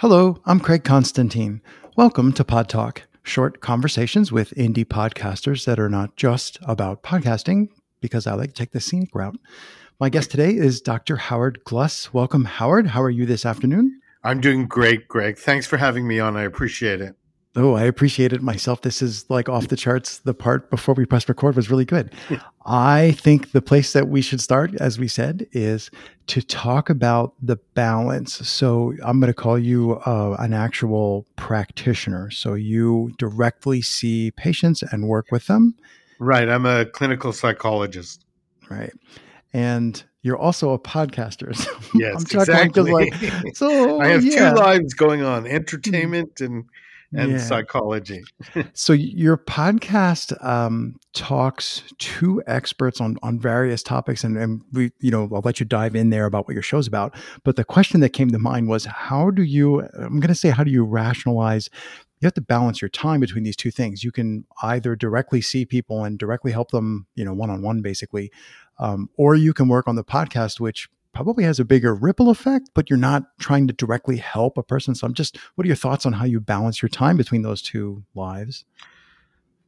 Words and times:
Hello, 0.00 0.38
I'm 0.46 0.60
Craig 0.60 0.82
Constantine. 0.82 1.60
Welcome 1.94 2.32
to 2.32 2.42
Pod 2.42 2.70
Talk, 2.70 3.02
short 3.22 3.60
conversations 3.60 4.32
with 4.32 4.54
indie 4.54 4.86
podcasters 4.86 5.66
that 5.66 5.78
are 5.78 5.90
not 5.90 6.16
just 6.16 6.58
about 6.62 7.02
podcasting, 7.02 7.68
because 8.00 8.26
I 8.26 8.32
like 8.32 8.48
to 8.48 8.54
take 8.54 8.70
the 8.70 8.80
scenic 8.80 9.14
route. 9.14 9.38
My 10.00 10.08
guest 10.08 10.30
today 10.30 10.54
is 10.54 10.80
Dr. 10.80 11.16
Howard 11.16 11.64
Gluss. 11.64 12.14
Welcome, 12.14 12.46
Howard. 12.46 12.86
How 12.86 13.02
are 13.02 13.10
you 13.10 13.26
this 13.26 13.44
afternoon? 13.44 14.00
I'm 14.24 14.40
doing 14.40 14.66
great, 14.66 15.06
Greg. 15.06 15.36
Thanks 15.36 15.66
for 15.66 15.76
having 15.76 16.08
me 16.08 16.18
on. 16.18 16.34
I 16.34 16.44
appreciate 16.44 17.02
it. 17.02 17.14
Oh, 17.56 17.74
I 17.74 17.82
appreciate 17.82 18.32
it 18.32 18.42
myself. 18.42 18.82
This 18.82 19.02
is 19.02 19.28
like 19.28 19.48
off 19.48 19.68
the 19.68 19.76
charts. 19.76 20.18
The 20.18 20.34
part 20.34 20.70
before 20.70 20.94
we 20.94 21.04
pressed 21.04 21.28
record 21.28 21.56
was 21.56 21.68
really 21.68 21.84
good. 21.84 22.12
I 22.66 23.12
think 23.12 23.50
the 23.50 23.60
place 23.62 23.92
that 23.92 24.08
we 24.08 24.22
should 24.22 24.40
start, 24.40 24.72
as 24.76 25.00
we 25.00 25.08
said, 25.08 25.46
is 25.50 25.90
to 26.28 26.42
talk 26.42 26.90
about 26.90 27.34
the 27.42 27.56
balance. 27.74 28.34
So 28.48 28.94
I'm 29.04 29.18
going 29.18 29.32
to 29.32 29.34
call 29.34 29.58
you 29.58 29.94
uh, 30.06 30.36
an 30.38 30.52
actual 30.52 31.26
practitioner. 31.34 32.30
So 32.30 32.54
you 32.54 33.12
directly 33.18 33.82
see 33.82 34.30
patients 34.32 34.82
and 34.82 35.08
work 35.08 35.26
with 35.32 35.48
them. 35.48 35.74
Right. 36.20 36.48
I'm 36.48 36.66
a 36.66 36.84
clinical 36.84 37.32
psychologist. 37.32 38.24
Right. 38.68 38.92
And 39.52 40.00
you're 40.22 40.38
also 40.38 40.70
a 40.70 40.78
podcaster. 40.78 41.56
So 41.90 41.98
yes, 41.98 42.22
exactly. 42.22 42.92
Like, 42.92 43.56
so 43.56 44.00
I 44.00 44.08
have 44.08 44.24
yeah. 44.24 44.50
two 44.50 44.56
lives 44.56 44.94
going 44.94 45.22
on: 45.22 45.44
entertainment 45.44 46.40
and 46.40 46.66
and 47.12 47.32
yeah. 47.32 47.38
psychology. 47.38 48.22
so 48.72 48.92
your 48.92 49.36
podcast 49.36 50.44
um, 50.44 50.96
talks 51.12 51.82
to 51.98 52.42
experts 52.46 53.00
on 53.00 53.16
on 53.22 53.38
various 53.38 53.82
topics, 53.82 54.24
and, 54.24 54.36
and 54.36 54.62
we, 54.72 54.92
you 55.00 55.10
know, 55.10 55.28
I'll 55.32 55.42
let 55.44 55.60
you 55.60 55.66
dive 55.66 55.96
in 55.96 56.10
there 56.10 56.26
about 56.26 56.46
what 56.46 56.54
your 56.54 56.62
show's 56.62 56.86
about. 56.86 57.14
But 57.44 57.56
the 57.56 57.64
question 57.64 58.00
that 58.00 58.10
came 58.10 58.30
to 58.30 58.38
mind 58.38 58.68
was, 58.68 58.84
how 58.84 59.30
do 59.30 59.42
you? 59.42 59.80
I'm 59.94 60.20
going 60.20 60.28
to 60.28 60.34
say, 60.34 60.50
how 60.50 60.64
do 60.64 60.70
you 60.70 60.84
rationalize? 60.84 61.68
You 62.20 62.26
have 62.26 62.34
to 62.34 62.42
balance 62.42 62.82
your 62.82 62.90
time 62.90 63.20
between 63.20 63.44
these 63.44 63.56
two 63.56 63.70
things. 63.70 64.04
You 64.04 64.12
can 64.12 64.44
either 64.62 64.94
directly 64.94 65.40
see 65.40 65.64
people 65.64 66.04
and 66.04 66.18
directly 66.18 66.52
help 66.52 66.70
them, 66.70 67.06
you 67.14 67.24
know, 67.24 67.32
one 67.32 67.48
on 67.48 67.62
one, 67.62 67.80
basically, 67.80 68.30
um, 68.78 69.08
or 69.16 69.34
you 69.34 69.54
can 69.54 69.68
work 69.68 69.88
on 69.88 69.96
the 69.96 70.04
podcast, 70.04 70.60
which 70.60 70.88
probably 71.12 71.44
has 71.44 71.60
a 71.60 71.64
bigger 71.64 71.94
ripple 71.94 72.30
effect, 72.30 72.70
but 72.74 72.88
you're 72.88 72.98
not 72.98 73.24
trying 73.38 73.66
to 73.66 73.72
directly 73.72 74.16
help 74.16 74.56
a 74.56 74.62
person. 74.62 74.94
So 74.94 75.06
I'm 75.06 75.14
just, 75.14 75.36
what 75.54 75.64
are 75.64 75.68
your 75.68 75.76
thoughts 75.76 76.06
on 76.06 76.12
how 76.14 76.24
you 76.24 76.40
balance 76.40 76.82
your 76.82 76.88
time 76.88 77.16
between 77.16 77.42
those 77.42 77.62
two 77.62 78.04
lives? 78.14 78.64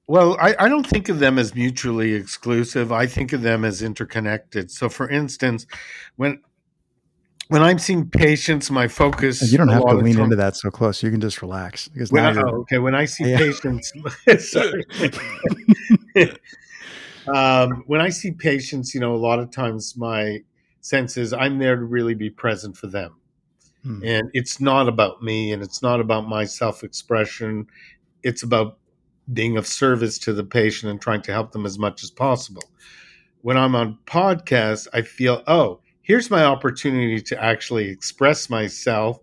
Well, 0.06 0.36
I, 0.40 0.54
I, 0.58 0.68
don't 0.68 0.86
think 0.86 1.08
of 1.08 1.20
them 1.20 1.38
as 1.38 1.54
mutually 1.54 2.12
exclusive. 2.14 2.92
I 2.92 3.06
think 3.06 3.32
of 3.32 3.42
them 3.42 3.64
as 3.64 3.82
interconnected. 3.82 4.70
So, 4.70 4.88
for 4.88 5.08
instance, 5.08 5.66
when 6.16 6.40
when 7.48 7.62
I'm 7.62 7.78
seeing 7.78 8.08
patients, 8.08 8.70
my 8.70 8.88
focus 8.88 9.52
you 9.52 9.58
don't 9.58 9.68
have 9.68 9.84
to 9.84 9.94
lean 9.94 10.18
into 10.18 10.36
that 10.36 10.56
so 10.56 10.70
close. 10.70 11.02
You 11.02 11.10
can 11.10 11.20
just 11.20 11.42
relax 11.42 11.88
because 11.88 12.10
when 12.10 12.24
I, 12.24 12.40
oh, 12.40 12.60
okay. 12.60 12.78
When 12.78 12.94
I 12.94 13.04
see 13.04 13.30
yeah. 13.30 13.38
patients, 13.38 13.92
um, 17.28 17.84
when 17.86 18.00
I 18.00 18.08
see 18.08 18.32
patients, 18.32 18.94
you 18.94 19.00
know, 19.00 19.14
a 19.14 19.16
lot 19.16 19.38
of 19.38 19.50
times 19.50 19.96
my 19.96 20.40
sense 20.82 21.16
is 21.16 21.32
I'm 21.32 21.58
there 21.58 21.76
to 21.76 21.84
really 21.84 22.14
be 22.14 22.28
present 22.28 22.76
for 22.76 22.88
them. 22.88 23.16
Hmm. 23.82 24.04
And 24.04 24.30
it's 24.34 24.60
not 24.60 24.88
about 24.88 25.22
me 25.22 25.52
and 25.52 25.62
it's 25.62 25.82
not 25.82 26.00
about 26.00 26.28
my 26.28 26.44
self 26.44 26.84
expression. 26.84 27.66
It's 28.22 28.42
about 28.42 28.78
being 29.32 29.56
of 29.56 29.66
service 29.66 30.18
to 30.18 30.32
the 30.32 30.44
patient 30.44 30.90
and 30.90 31.00
trying 31.00 31.22
to 31.22 31.32
help 31.32 31.52
them 31.52 31.64
as 31.64 31.78
much 31.78 32.02
as 32.02 32.10
possible. 32.10 32.62
When 33.40 33.56
I'm 33.56 33.74
on 33.74 33.98
podcasts, 34.06 34.86
I 34.92 35.02
feel, 35.02 35.42
oh, 35.46 35.80
here's 36.02 36.30
my 36.30 36.44
opportunity 36.44 37.20
to 37.22 37.42
actually 37.42 37.88
express 37.88 38.50
myself 38.50 39.18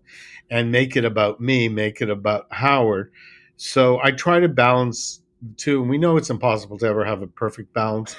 and 0.50 0.72
make 0.72 0.96
it 0.96 1.04
about 1.04 1.40
me, 1.40 1.68
make 1.68 2.00
it 2.00 2.10
about 2.10 2.46
Howard. 2.50 3.12
So 3.56 4.00
I 4.02 4.10
try 4.10 4.40
to 4.40 4.48
balance 4.48 5.20
the 5.42 5.54
two. 5.54 5.80
And 5.82 5.90
we 5.90 5.98
know 5.98 6.16
it's 6.16 6.30
impossible 6.30 6.78
to 6.78 6.86
ever 6.86 7.04
have 7.04 7.22
a 7.22 7.26
perfect 7.26 7.72
balance, 7.72 8.16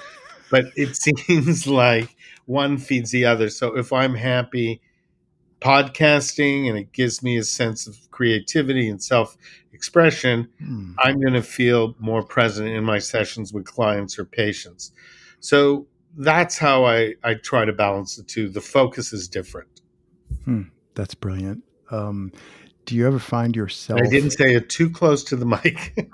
but 0.52 0.66
it 0.76 0.96
seems 1.28 1.66
like 1.66 2.16
one 2.46 2.78
feeds 2.78 3.10
the 3.10 3.26
other. 3.26 3.50
So 3.50 3.76
if 3.76 3.92
I'm 3.92 4.14
happy 4.14 4.82
podcasting 5.62 6.68
and 6.68 6.78
it 6.78 6.92
gives 6.92 7.24
me 7.24 7.38
a 7.38 7.44
sense 7.44 7.88
of 7.88 7.98
creativity 8.12 8.90
and 8.90 9.02
self 9.02 9.36
expression, 9.74 10.48
mm. 10.62 10.94
I'm 11.00 11.20
going 11.20 11.34
to 11.34 11.42
feel 11.42 11.96
more 11.98 12.22
present 12.22 12.68
in 12.68 12.84
my 12.84 13.00
sessions 13.00 13.52
with 13.54 13.66
clients 13.66 14.20
or 14.20 14.26
patients. 14.26 14.92
So 15.40 15.88
that's 16.18 16.58
how 16.58 16.86
I, 16.86 17.16
I 17.24 17.36
try 17.36 17.66
to 17.66 17.74
balance 17.74 18.18
the 18.18 18.24
two. 18.24 18.50
The 18.50 18.62
focus 18.62 19.14
is 19.14 19.28
different. 19.28 19.82
Hmm, 20.44 20.64
that's 20.94 21.16
brilliant. 21.16 21.64
Um, 21.90 22.32
do 22.86 22.96
you 22.96 23.08
ever 23.08 23.20
find 23.20 23.56
yourself? 23.56 24.02
I 24.04 24.10
didn't 24.10 24.32
say 24.32 24.56
it 24.56 24.70
too 24.70 24.90
close 24.90 25.24
to 25.26 25.36
the 25.36 25.46
mic. 25.46 25.94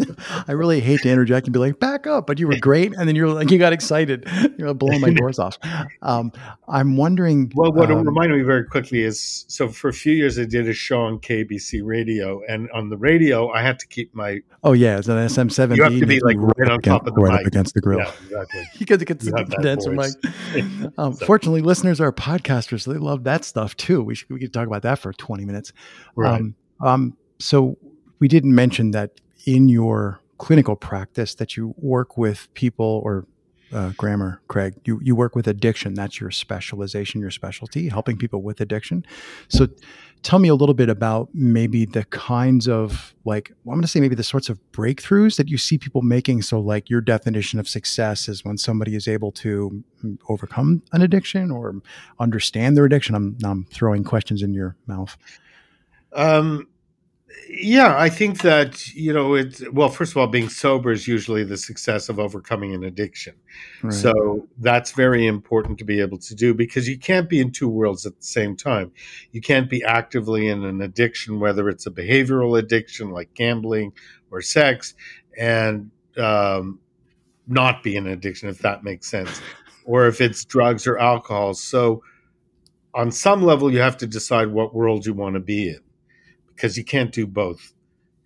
I 0.48 0.52
really 0.52 0.80
hate 0.80 1.00
to 1.02 1.10
interject 1.10 1.46
and 1.46 1.52
be 1.52 1.58
like, 1.58 1.78
back 1.80 2.06
up, 2.06 2.26
but 2.26 2.38
you 2.38 2.46
were 2.46 2.58
great. 2.58 2.92
And 2.94 3.08
then 3.08 3.16
you're 3.16 3.28
like, 3.28 3.50
you 3.50 3.58
got 3.58 3.72
excited. 3.72 4.28
You're 4.58 4.72
blowing 4.74 5.00
my 5.00 5.10
doors 5.10 5.38
off. 5.38 5.58
Um, 6.02 6.32
I'm 6.68 6.96
wondering. 6.96 7.52
Well, 7.54 7.72
what 7.72 7.90
um, 7.90 8.06
reminded 8.06 8.38
me 8.38 8.42
very 8.44 8.64
quickly 8.64 9.02
is 9.02 9.44
so 9.48 9.68
for 9.68 9.88
a 9.88 9.92
few 9.92 10.12
years, 10.12 10.38
I 10.38 10.44
did 10.44 10.68
a 10.68 10.72
show 10.72 11.00
on 11.00 11.18
KBC 11.18 11.82
radio. 11.84 12.42
And 12.48 12.70
on 12.70 12.88
the 12.90 12.96
radio, 12.96 13.50
I 13.50 13.62
had 13.62 13.78
to 13.80 13.86
keep 13.86 14.14
my. 14.14 14.40
Oh, 14.62 14.72
yeah. 14.72 14.98
It's 14.98 15.08
an 15.08 15.16
SM7. 15.16 15.76
You 15.76 15.82
have 15.82 15.98
to 15.98 16.06
be 16.06 16.20
like 16.20 16.36
right, 16.38 16.70
on 16.70 16.80
top 16.80 17.02
against, 17.02 17.08
of 17.08 17.14
the 17.14 17.20
right 17.20 17.32
mic. 17.32 17.40
up 17.40 17.46
against 17.46 17.74
the 17.74 17.80
grill. 17.80 17.98
Yeah, 17.98 18.12
exactly. 18.24 18.64
because 18.78 19.02
it 19.02 19.04
gets 19.06 19.24
the 19.24 19.32
condenser 19.32 19.92
mic. 19.92 20.12
Um, 20.98 21.14
so. 21.14 21.26
Fortunately, 21.26 21.60
listeners 21.60 22.00
are 22.00 22.12
podcasters. 22.12 22.82
So 22.82 22.92
they 22.92 22.98
love 22.98 23.24
that 23.24 23.44
stuff 23.44 23.76
too. 23.76 24.02
We, 24.02 24.14
should, 24.14 24.30
we 24.30 24.40
could 24.40 24.52
talk 24.52 24.66
about 24.66 24.82
that 24.82 24.98
for 24.98 25.12
20 25.12 25.44
minutes. 25.44 25.72
Right. 26.14 26.40
Um, 26.40 26.54
um, 26.80 27.16
so 27.38 27.76
we 28.18 28.28
didn't 28.28 28.54
mention 28.54 28.92
that 28.92 29.20
in 29.46 29.68
your 29.68 30.20
clinical 30.38 30.76
practice 30.76 31.34
that 31.36 31.56
you 31.56 31.74
work 31.78 32.16
with 32.16 32.52
people 32.54 33.00
or 33.04 33.26
uh, 33.72 33.90
grammar, 33.96 34.40
Craig. 34.48 34.74
You 34.84 35.00
you 35.02 35.16
work 35.16 35.34
with 35.34 35.48
addiction. 35.48 35.94
That's 35.94 36.20
your 36.20 36.30
specialization, 36.30 37.20
your 37.20 37.30
specialty, 37.30 37.88
helping 37.88 38.16
people 38.16 38.42
with 38.42 38.60
addiction. 38.60 39.04
So, 39.48 39.66
tell 40.22 40.38
me 40.38 40.48
a 40.48 40.54
little 40.54 40.74
bit 40.74 40.88
about 40.88 41.28
maybe 41.34 41.84
the 41.84 42.04
kinds 42.04 42.68
of 42.68 43.14
like 43.24 43.52
well, 43.64 43.72
I'm 43.72 43.78
going 43.78 43.82
to 43.82 43.88
say 43.88 44.00
maybe 44.00 44.14
the 44.14 44.22
sorts 44.22 44.48
of 44.48 44.60
breakthroughs 44.72 45.36
that 45.36 45.48
you 45.48 45.58
see 45.58 45.78
people 45.78 46.02
making. 46.02 46.42
So, 46.42 46.60
like 46.60 46.88
your 46.88 47.00
definition 47.00 47.58
of 47.58 47.68
success 47.68 48.28
is 48.28 48.44
when 48.44 48.56
somebody 48.56 48.94
is 48.94 49.08
able 49.08 49.32
to 49.32 49.82
mm, 50.04 50.18
overcome 50.28 50.82
an 50.92 51.02
addiction 51.02 51.50
or 51.50 51.74
understand 52.20 52.76
their 52.76 52.84
addiction. 52.84 53.14
I'm 53.16 53.36
I'm 53.44 53.64
throwing 53.64 54.04
questions 54.04 54.42
in 54.42 54.54
your 54.54 54.76
mouth. 54.86 55.16
Um, 56.12 56.68
yeah, 57.48 57.98
I 57.98 58.08
think 58.08 58.42
that 58.42 58.88
you 58.94 59.12
know 59.12 59.34
it. 59.34 59.72
Well, 59.72 59.88
first 59.88 60.12
of 60.12 60.16
all, 60.16 60.26
being 60.26 60.48
sober 60.48 60.92
is 60.92 61.08
usually 61.08 61.42
the 61.42 61.56
success 61.56 62.08
of 62.08 62.18
overcoming 62.18 62.74
an 62.74 62.84
addiction. 62.84 63.34
Right. 63.82 63.92
So 63.92 64.46
that's 64.58 64.92
very 64.92 65.26
important 65.26 65.78
to 65.78 65.84
be 65.84 66.00
able 66.00 66.18
to 66.18 66.34
do 66.34 66.54
because 66.54 66.88
you 66.88 66.98
can't 66.98 67.28
be 67.28 67.40
in 67.40 67.50
two 67.50 67.68
worlds 67.68 68.06
at 68.06 68.16
the 68.16 68.24
same 68.24 68.56
time. 68.56 68.92
You 69.32 69.40
can't 69.40 69.68
be 69.68 69.82
actively 69.82 70.48
in 70.48 70.64
an 70.64 70.80
addiction, 70.80 71.40
whether 71.40 71.68
it's 71.68 71.86
a 71.86 71.90
behavioral 71.90 72.58
addiction 72.58 73.10
like 73.10 73.34
gambling 73.34 73.92
or 74.30 74.40
sex, 74.40 74.94
and 75.36 75.90
um, 76.16 76.78
not 77.48 77.82
be 77.82 77.96
in 77.96 78.06
an 78.06 78.12
addiction, 78.12 78.48
if 78.48 78.58
that 78.60 78.84
makes 78.84 79.08
sense, 79.08 79.40
or 79.84 80.06
if 80.06 80.20
it's 80.20 80.44
drugs 80.44 80.86
or 80.86 80.98
alcohol. 80.98 81.54
So 81.54 82.02
on 82.94 83.10
some 83.10 83.42
level, 83.42 83.72
you 83.72 83.80
have 83.80 83.96
to 83.98 84.06
decide 84.06 84.48
what 84.48 84.74
world 84.74 85.06
you 85.06 85.12
want 85.12 85.34
to 85.34 85.40
be 85.40 85.70
in 85.70 85.80
because 86.56 86.76
you 86.76 86.84
can't 86.84 87.12
do 87.12 87.26
both. 87.26 87.72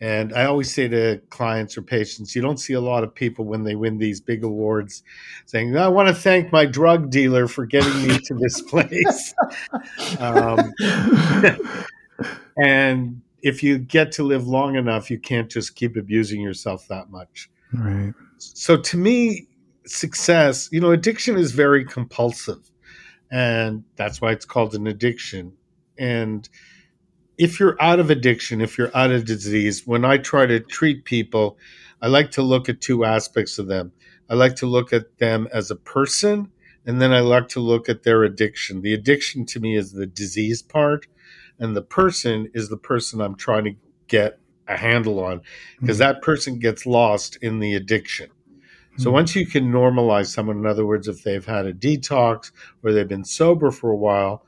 And 0.00 0.32
I 0.32 0.46
always 0.46 0.72
say 0.72 0.88
to 0.88 1.20
clients 1.28 1.76
or 1.76 1.82
patients, 1.82 2.34
you 2.34 2.40
don't 2.40 2.56
see 2.56 2.72
a 2.72 2.80
lot 2.80 3.04
of 3.04 3.14
people 3.14 3.44
when 3.44 3.64
they 3.64 3.74
win 3.74 3.98
these 3.98 4.18
big 4.18 4.42
awards 4.44 5.02
saying, 5.44 5.76
I 5.76 5.88
want 5.88 6.08
to 6.08 6.14
thank 6.14 6.50
my 6.52 6.64
drug 6.64 7.10
dealer 7.10 7.46
for 7.46 7.66
getting 7.66 8.08
me 8.08 8.18
to 8.18 8.34
this 8.34 8.62
place. 8.70 9.34
um, 10.18 10.72
and 12.56 13.20
if 13.42 13.62
you 13.62 13.76
get 13.76 14.12
to 14.12 14.22
live 14.22 14.46
long 14.46 14.76
enough, 14.76 15.10
you 15.10 15.18
can't 15.18 15.50
just 15.50 15.76
keep 15.76 15.96
abusing 15.96 16.40
yourself 16.40 16.88
that 16.88 17.10
much. 17.10 17.50
Right. 17.74 18.14
So 18.38 18.78
to 18.78 18.96
me, 18.96 19.48
success, 19.84 20.70
you 20.72 20.80
know, 20.80 20.92
addiction 20.92 21.36
is 21.36 21.52
very 21.52 21.84
compulsive. 21.84 22.70
And 23.30 23.84
that's 23.96 24.20
why 24.20 24.32
it's 24.32 24.46
called 24.46 24.74
an 24.74 24.86
addiction. 24.86 25.52
And 25.98 26.48
if 27.40 27.58
you're 27.58 27.80
out 27.80 27.98
of 27.98 28.10
addiction, 28.10 28.60
if 28.60 28.76
you're 28.76 28.94
out 28.94 29.10
of 29.10 29.24
disease, 29.24 29.86
when 29.86 30.04
I 30.04 30.18
try 30.18 30.44
to 30.44 30.60
treat 30.60 31.06
people, 31.06 31.56
I 32.02 32.08
like 32.08 32.30
to 32.32 32.42
look 32.42 32.68
at 32.68 32.82
two 32.82 33.02
aspects 33.02 33.58
of 33.58 33.66
them. 33.66 33.92
I 34.28 34.34
like 34.34 34.56
to 34.56 34.66
look 34.66 34.92
at 34.92 35.16
them 35.16 35.48
as 35.50 35.70
a 35.70 35.76
person, 35.76 36.52
and 36.84 37.00
then 37.00 37.14
I 37.14 37.20
like 37.20 37.48
to 37.48 37.60
look 37.60 37.88
at 37.88 38.02
their 38.02 38.24
addiction. 38.24 38.82
The 38.82 38.92
addiction 38.92 39.46
to 39.46 39.60
me 39.60 39.74
is 39.74 39.92
the 39.92 40.04
disease 40.04 40.60
part, 40.60 41.06
and 41.58 41.74
the 41.74 41.80
person 41.80 42.50
is 42.52 42.68
the 42.68 42.76
person 42.76 43.22
I'm 43.22 43.36
trying 43.36 43.64
to 43.64 43.74
get 44.06 44.38
a 44.68 44.76
handle 44.76 45.24
on 45.24 45.40
because 45.80 45.98
mm-hmm. 45.98 46.12
that 46.12 46.22
person 46.22 46.58
gets 46.58 46.84
lost 46.84 47.36
in 47.40 47.58
the 47.58 47.74
addiction. 47.74 48.28
So 48.98 49.04
mm-hmm. 49.04 49.14
once 49.14 49.34
you 49.34 49.46
can 49.46 49.72
normalize 49.72 50.26
someone, 50.26 50.58
in 50.58 50.66
other 50.66 50.84
words, 50.84 51.08
if 51.08 51.22
they've 51.22 51.44
had 51.44 51.64
a 51.64 51.72
detox 51.72 52.52
or 52.82 52.92
they've 52.92 53.08
been 53.08 53.24
sober 53.24 53.70
for 53.70 53.90
a 53.90 53.96
while, 53.96 54.44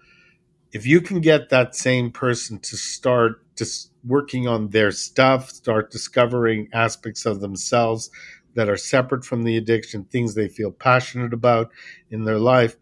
if 0.73 0.87
you 0.87 1.01
can 1.01 1.21
get 1.21 1.51
that 1.51 1.77
same 1.77 2.11
person 2.11 2.59
to 2.61 2.77
start 2.77 3.43
just 3.57 3.93
working 4.05 4.49
on 4.49 4.69
their 4.69 4.91
stuff, 4.91 5.51
start 5.51 5.91
discovering 5.91 6.69
aspects 6.73 7.27
of 7.27 7.41
themselves 7.41 8.11
that 8.55 8.69
are 8.69 8.77
separate 8.77 9.25
from 9.25 9.45
the 9.45 9.57
addiction, 9.57 10.05
things 10.05 10.35
they 10.35 10.49
feel 10.49 10.71
passionate 10.71 11.33
about 11.33 11.71
in 12.11 12.25
their 12.25 12.39
life, 12.39 12.77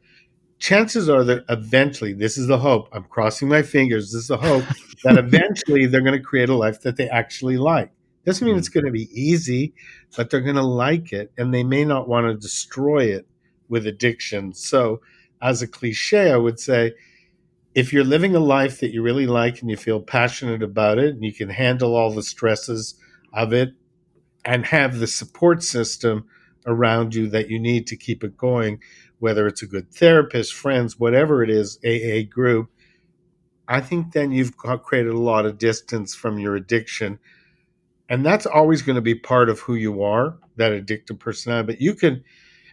chances 0.59 1.09
are 1.09 1.25
that 1.25 1.45
eventually, 1.49 2.13
this 2.13 2.39
is 2.39 2.47
the 2.47 2.59
hope, 2.59 2.89
I'm 2.93 3.05
crossing 3.05 3.49
my 3.49 3.63
fingers, 3.63 4.13
this 4.13 4.23
is 4.23 4.29
the 4.29 4.37
hope, 4.37 4.65
that 5.05 5.19
eventually 5.19 5.87
they're 5.87 6.01
going 6.01 6.19
to 6.19 6.25
create 6.25 6.49
a 6.49 6.55
life 6.55 6.83
that 6.83 6.97
they 6.97 7.09
actually 7.09 7.57
like. 7.57 7.91
Doesn't 8.25 8.45
mean 8.45 8.55
hmm. 8.55 8.59
it's 8.59 8.69
going 8.69 8.87
to 8.87 8.93
be 8.93 9.09
easy, 9.13 9.75
but 10.17 10.31
they're 10.31 10.41
going 10.41 10.57
to 10.57 10.63
like 10.63 11.13
it 11.13 11.33
and 11.37 11.53
they 11.53 11.65
may 11.65 11.85
not 11.85 12.09
want 12.09 12.27
to 12.27 12.35
destroy 12.35 13.05
it 13.05 13.27
with 13.69 13.87
addiction. 13.87 14.53
So, 14.53 15.01
as 15.43 15.63
a 15.63 15.67
cliche, 15.67 16.31
I 16.31 16.37
would 16.37 16.61
say 16.61 16.93
if 17.75 17.93
you're 17.93 18.05
living 18.05 18.35
a 18.35 18.41
life 18.41 18.81
that 18.81 18.93
you 18.93 19.03
really 19.03 19.27
like 19.27 19.61
and 19.61 19.71
you 19.71 19.77
feel 19.77 20.01
passionate 20.01 20.63
about 20.63 20.99
it 20.99 21.15
and 21.15 21.25
you 21.25 21.33
can 21.33 21.51
handle 21.51 21.95
all 21.95 22.13
the 22.13 22.23
stresses 22.23 22.95
of 23.33 23.53
it 23.53 23.75
and 24.45 24.67
have 24.67 24.99
the 24.99 25.07
support 25.07 25.63
system 25.63 26.27
around 26.67 27.15
you 27.15 27.29
that 27.29 27.49
you 27.49 27.59
need 27.59 27.87
to 27.87 27.97
keep 27.97 28.25
it 28.25 28.37
going, 28.37 28.81
whether 29.19 29.47
it's 29.47 29.63
a 29.63 29.67
good 29.67 29.93
therapist, 29.93 30.53
friends, 30.53 30.99
whatever 30.99 31.43
it 31.43 31.51
is, 31.51 31.79
AA 31.85 32.29
group, 32.29 32.71
I 33.71 33.81
think 33.81 34.13
then 34.13 34.33
you've 34.33 34.57
created 34.57 35.13
a 35.13 35.19
lot 35.19 35.47
of 35.47 35.57
distance 35.57 36.13
from 36.13 36.41
your 36.41 36.57
addiction. 36.57 37.21
And 38.09 38.27
that's 38.27 38.45
always 38.45 38.83
going 38.83 38.97
to 38.97 39.03
be 39.03 39.15
part 39.15 39.49
of 39.49 39.61
who 39.61 39.77
you 39.77 40.03
are, 40.03 40.37
that 40.57 40.73
addictive 40.73 41.21
personality. 41.21 41.75
But 41.75 41.81
you 41.81 41.95
can, 41.95 42.25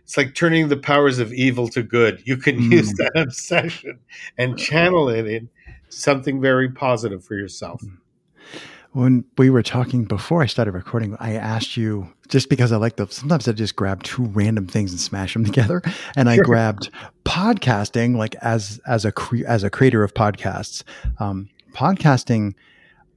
it's 0.07 0.17
like 0.17 0.33
turning 0.33 0.69
the 0.69 0.77
powers 0.77 1.19
of 1.19 1.33
evil 1.33 1.67
to 1.67 1.83
good. 1.83 2.23
You 2.25 2.37
can 2.37 2.57
mm. 2.57 2.71
use 2.71 2.93
that 2.93 3.11
obsession 3.15 3.99
and 4.37 4.57
channel 4.57 5.09
it 5.09 5.27
in 5.27 5.49
something 5.89 6.39
very 6.39 6.69
positive 6.69 7.23
for 7.23 7.35
yourself. 7.35 7.81
Mm 7.81 7.97
when 8.97 9.23
we 9.37 9.51
were 9.51 9.61
talking 9.61 10.05
before 10.05 10.41
I 10.41 10.47
started 10.47 10.71
recording, 10.71 11.15
I 11.19 11.33
asked 11.33 11.77
you 11.77 12.11
just 12.29 12.49
because 12.49 12.71
I 12.71 12.77
like 12.77 12.95
the 12.95 13.05
sometimes 13.07 13.47
I 13.47 13.51
just 13.51 13.75
grab 13.75 14.01
two 14.01 14.23
random 14.23 14.65
things 14.65 14.91
and 14.91 14.99
smash 14.99 15.33
them 15.33 15.45
together, 15.51 15.83
and 16.15 16.27
I 16.27 16.37
grabbed 16.37 16.89
podcasting 17.23 18.15
like 18.15 18.33
as 18.41 18.81
as 18.87 19.05
a 19.05 19.11
cre- 19.11 19.45
as 19.45 19.63
a 19.63 19.69
creator 19.69 20.03
of 20.03 20.15
podcasts, 20.15 20.83
um, 21.19 21.47
podcasting. 21.73 22.55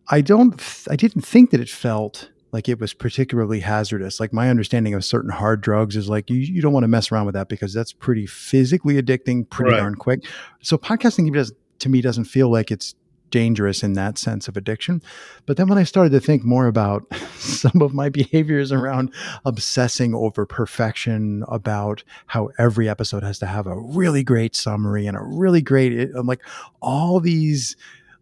I 0.09 0.21
don't 0.21 0.61
I 0.91 0.97
didn't 0.97 1.23
think 1.23 1.51
that 1.51 1.61
it 1.61 1.71
felt 1.71 2.29
like 2.53 2.69
it 2.69 2.81
was 2.81 2.95
particularly 2.95 3.61
hazardous. 3.61 4.21
Like 4.21 4.33
my 4.33 4.51
understanding 4.51 4.95
of 4.95 5.05
certain 5.05 5.31
hard 5.31 5.61
drugs 5.61 5.97
is 5.97 6.09
like 6.09 6.31
you, 6.31 6.37
you 6.37 6.61
don't 6.61 6.73
want 6.73 6.85
to 6.85 6.89
mess 6.89 7.13
around 7.13 7.27
with 7.27 7.35
that 7.35 7.49
because 7.49 7.73
that's 7.73 7.93
pretty 7.93 8.27
physically 8.27 9.01
addicting, 9.01 9.49
pretty 9.49 9.73
right. 9.73 9.79
darn 9.79 9.95
quick. 9.95 10.25
So 10.63 10.77
podcasting 10.77 11.33
does 11.33 11.53
to 11.81 11.89
me 11.89 12.01
doesn't 12.01 12.25
feel 12.25 12.51
like 12.51 12.71
it's 12.71 12.95
dangerous 13.31 13.83
in 13.83 13.95
that 13.95 14.19
sense 14.19 14.49
of 14.49 14.57
addiction. 14.57 15.03
But 15.47 15.57
then 15.57 15.69
when 15.69 15.79
I 15.79 15.85
started 15.85 16.11
to 16.11 16.21
think 16.21 16.45
more 16.45 16.67
about 16.67 17.05
some 17.37 17.81
of 17.81 17.95
my 17.95 18.09
behaviors 18.09 18.73
around 18.73 19.13
obsessing 19.45 20.15
over 20.15 20.45
perfection, 20.47 21.45
about 21.49 22.03
how 22.27 22.51
every 22.59 22.89
episode 22.89 23.23
has 23.23 23.39
to 23.39 23.47
have 23.47 23.67
a 23.67 23.79
really 23.79 24.23
great 24.23 24.55
summary 24.55 25.07
and 25.07 25.17
a 25.17 25.23
really 25.23 25.63
great, 25.63 25.99
eh, 25.99 26.07
I'm 26.17 26.27
like 26.27 26.43
all 26.81 27.21
these. 27.21 27.77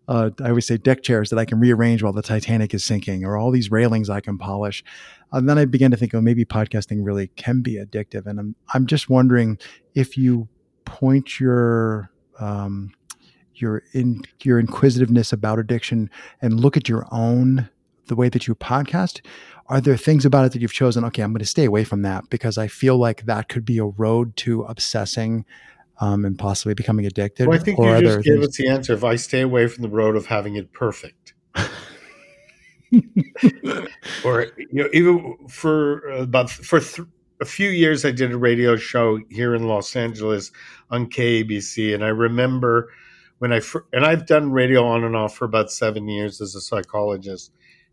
Uh, 0.08 0.30
I 0.42 0.48
always 0.48 0.66
say 0.66 0.78
deck 0.78 1.02
chairs 1.02 1.30
that 1.30 1.38
I 1.38 1.44
can 1.44 1.60
rearrange 1.60 2.02
while 2.02 2.14
the 2.14 2.22
Titanic 2.22 2.72
is 2.72 2.84
sinking, 2.84 3.24
or 3.24 3.36
all 3.36 3.50
these 3.50 3.70
railings 3.70 4.08
I 4.08 4.20
can 4.20 4.38
polish. 4.38 4.82
And 5.32 5.48
then 5.48 5.58
I 5.58 5.66
began 5.66 5.90
to 5.90 5.96
think, 5.96 6.14
oh, 6.14 6.20
maybe 6.22 6.46
podcasting 6.46 7.04
really 7.04 7.28
can 7.36 7.60
be 7.60 7.74
addictive. 7.74 8.26
And 8.26 8.40
I'm 8.40 8.54
I'm 8.72 8.86
just 8.86 9.10
wondering 9.10 9.58
if 9.94 10.16
you 10.16 10.48
point 10.86 11.38
your 11.38 12.10
um, 12.40 12.92
your 13.54 13.82
in 13.92 14.22
your 14.42 14.58
inquisitiveness 14.58 15.32
about 15.32 15.58
addiction 15.58 16.10
and 16.40 16.60
look 16.60 16.76
at 16.76 16.88
your 16.88 17.06
own 17.10 17.68
the 18.06 18.16
way 18.16 18.28
that 18.28 18.46
you 18.46 18.54
podcast 18.54 19.20
are 19.66 19.80
there 19.80 19.96
things 19.96 20.24
about 20.24 20.46
it 20.46 20.52
that 20.52 20.62
you've 20.62 20.72
chosen 20.72 21.04
okay 21.04 21.22
i'm 21.22 21.32
going 21.32 21.40
to 21.40 21.44
stay 21.44 21.64
away 21.64 21.84
from 21.84 22.02
that 22.02 22.28
because 22.30 22.56
i 22.56 22.66
feel 22.66 22.96
like 22.96 23.26
that 23.26 23.48
could 23.48 23.64
be 23.64 23.78
a 23.78 23.84
road 23.84 24.34
to 24.36 24.62
obsessing 24.62 25.44
um, 26.00 26.24
and 26.24 26.38
possibly 26.38 26.74
becoming 26.74 27.06
addicted 27.06 27.48
well, 27.48 27.58
i 27.58 27.62
think 27.62 27.78
you 27.78 28.00
just 28.00 28.24
gave 28.24 28.40
us 28.42 28.56
the 28.56 28.68
answer 28.68 28.92
if 28.92 29.04
i 29.04 29.16
stay 29.16 29.40
away 29.40 29.66
from 29.66 29.82
the 29.82 29.88
road 29.88 30.16
of 30.16 30.26
having 30.26 30.56
it 30.56 30.72
perfect 30.72 31.34
or 34.24 34.46
you 34.56 34.68
know 34.72 34.88
even 34.92 35.36
for 35.48 36.10
uh, 36.10 36.22
about 36.22 36.48
for 36.50 36.80
th- 36.80 37.06
a 37.40 37.44
few 37.44 37.68
years 37.68 38.04
i 38.04 38.10
did 38.10 38.32
a 38.32 38.38
radio 38.38 38.76
show 38.76 39.18
here 39.30 39.54
in 39.54 39.68
los 39.68 39.94
angeles 39.94 40.50
on 40.90 41.06
kabc 41.06 41.94
and 41.94 42.04
i 42.04 42.08
remember 42.08 42.88
when 43.38 43.52
I 43.52 43.60
and 43.92 44.04
I've 44.04 44.26
done 44.26 44.52
radio 44.52 44.84
on 44.84 45.04
and 45.04 45.16
off 45.16 45.36
for 45.36 45.44
about 45.44 45.70
seven 45.70 46.08
years 46.08 46.40
as 46.40 46.54
a 46.54 46.60
psychologist, 46.60 47.52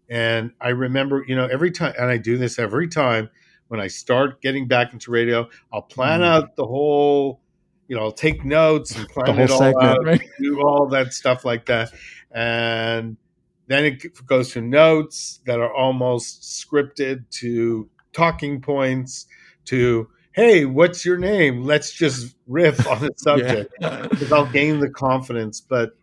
and 0.10 0.52
I 0.60 0.70
remember, 0.70 1.24
you 1.28 1.36
know, 1.36 1.46
every 1.46 1.72
time, 1.72 1.94
and 1.98 2.10
I 2.10 2.18
do 2.18 2.38
this 2.38 2.60
every 2.60 2.88
time 2.88 3.30
when 3.68 3.80
I 3.80 3.88
start 3.88 4.42
getting 4.42 4.68
back 4.68 4.94
into 4.94 5.12
radio, 5.12 5.48
I'll 5.72 5.82
plan 5.82 6.22
mm. 6.22 6.26
out 6.26 6.56
the 6.56 6.66
whole, 6.66 7.42
you 7.88 7.96
know, 7.96 8.04
I'll 8.04 8.12
take 8.12 8.44
notes 8.44 8.96
and 8.96 9.08
plan 9.08 9.40
it 9.40 9.52
all 9.52 9.60
segment, 9.60 9.84
out, 9.84 10.04
right? 10.06 10.30
do 10.40 10.62
all 10.62 10.88
that 10.88 11.14
stuff 11.14 11.46
like 11.46 11.66
that, 11.68 11.92
and 12.32 13.18
then 13.68 13.86
it 13.86 14.26
goes 14.26 14.52
to 14.54 14.62
notes 14.62 15.40
that 15.46 15.60
are 15.60 15.74
almost 15.74 16.42
scripted 16.42 17.30
to 17.40 17.90
talking 18.14 18.62
points 18.62 19.26
to 19.66 20.08
hey, 20.36 20.66
what's 20.66 21.06
your 21.06 21.18
name? 21.18 21.64
Let's 21.64 21.94
just 21.94 22.36
riff 22.46 22.86
on 22.88 23.00
the 23.00 23.14
subject 23.18 23.74
because 23.80 24.32
I'll 24.34 24.52
gain 24.52 24.82
the 24.82 24.90
confidence. 24.90 25.62
But 25.62 25.98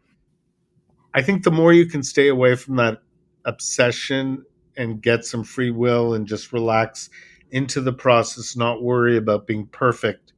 I 1.12 1.20
think 1.23 1.44
the 1.44 1.50
more 1.50 1.73
you 1.73 1.84
can 1.84 2.02
stay 2.02 2.29
away 2.29 2.56
from 2.56 2.76
that 2.76 3.02
obsession 3.44 4.44
and 4.76 5.02
get 5.02 5.26
some 5.26 5.44
free 5.44 5.70
will 5.70 6.14
and 6.14 6.26
just 6.26 6.52
relax 6.52 7.11
into 7.50 7.82
the 7.82 7.93
process, 7.93 8.56
not 8.56 8.82
worry 8.82 9.19
about 9.19 9.46
being 9.46 9.67
perfect, 9.67 10.32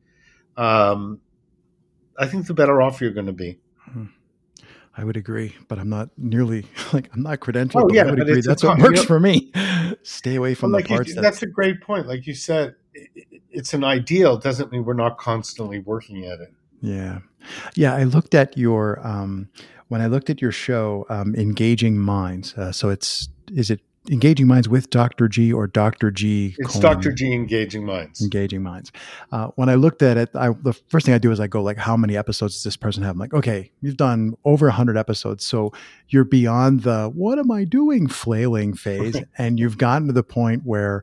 um, 0.57 1.21
I 2.19 2.27
think 2.27 2.47
the 2.47 2.55
better 2.55 2.81
off 2.81 3.01
you're 3.01 3.11
going 3.11 3.27
to 3.27 3.33
be. 3.33 3.59
Hmm. 3.91 4.07
I 4.97 5.03
would 5.03 5.17
agree, 5.17 5.55
but 5.67 5.79
I'm 5.79 5.89
not 5.89 6.11
nearly 6.17 6.67
like 6.93 7.11
I'm 7.13 7.23
not 7.23 7.41
credentialed. 7.41 7.91
Oh, 7.91 7.95
yeah, 7.95 8.03
I 8.03 8.11
would 8.11 8.21
agree. 8.21 8.41
That's 8.41 8.63
what 8.63 8.79
works 8.79 9.01
you 9.01 9.03
know, 9.03 9.07
for 9.07 9.21
me. 9.21 9.53
Stay 10.03 10.37
away 10.37 10.55
from 10.55 10.71
well, 10.71 10.81
the 10.81 10.85
like 10.85 10.89
parts. 10.89 11.15
You, 11.15 11.21
that's 11.21 11.43
a 11.43 11.47
great 11.47 11.81
point. 11.81 12.07
Like 12.07 12.27
you 12.27 12.35
said, 12.35 12.77
it's 13.51 13.75
an 13.75 13.85
ideal 13.85 14.37
doesn't 14.37 14.71
mean 14.73 14.85
we're 14.85 14.95
not 14.95 15.19
constantly 15.19 15.81
working 15.81 16.25
at 16.25 16.41
it. 16.41 16.53
Yeah. 16.81 17.21
Yeah. 17.75 17.95
I 17.95 18.05
looked 18.05 18.35
at 18.35 18.57
your, 18.57 19.05
um, 19.07 19.49
when 19.89 20.01
I 20.01 20.07
looked 20.07 20.31
at 20.31 20.41
your 20.41 20.53
show, 20.53 21.07
um, 21.09 21.35
Engaging 21.35 21.99
Minds. 21.99 22.55
Uh, 22.55 22.73
so 22.73 22.91
it's, 22.91 23.29
is 23.53 23.71
it 23.71 23.81
Engaging 24.11 24.47
Minds 24.47 24.69
with 24.69 24.91
Dr. 24.91 25.29
G 25.29 25.53
or 25.53 25.67
Dr. 25.67 26.11
G? 26.11 26.55
It's 26.59 26.79
Dr. 26.79 27.11
G 27.11 27.33
Engaging 27.33 27.87
Minds. 27.87 28.21
Engaging 28.21 28.63
Minds. 28.63 28.93
Uh, 29.33 29.49
when 29.55 29.69
I 29.71 29.77
looked 29.77 30.03
at 30.03 30.19
it, 30.19 30.31
I, 30.35 30.51
the 30.51 30.75
first 30.89 31.07
thing 31.07 31.15
I 31.15 31.19
do 31.19 31.31
is 31.31 31.41
I 31.41 31.47
go 31.47 31.63
like, 31.63 31.79
how 31.79 31.97
many 31.97 32.17
episodes 32.17 32.55
does 32.55 32.65
this 32.65 32.77
person 32.77 33.03
have? 33.03 33.13
I'm 33.13 33.19
like, 33.19 33.33
okay, 33.33 33.71
you've 33.81 33.97
done 33.97 34.35
over 34.45 34.69
hundred 34.69 34.99
episodes. 34.99 35.47
So 35.47 35.73
you're 36.09 36.25
beyond 36.25 36.83
the, 36.83 37.11
what 37.15 37.39
am 37.39 37.51
I 37.51 37.65
doing 37.65 38.07
flailing 38.07 38.75
phase. 38.75 39.17
and 39.39 39.59
you've 39.59 39.79
gotten 39.79 40.07
to 40.09 40.13
the 40.13 40.23
point 40.23 40.63
where, 40.65 41.03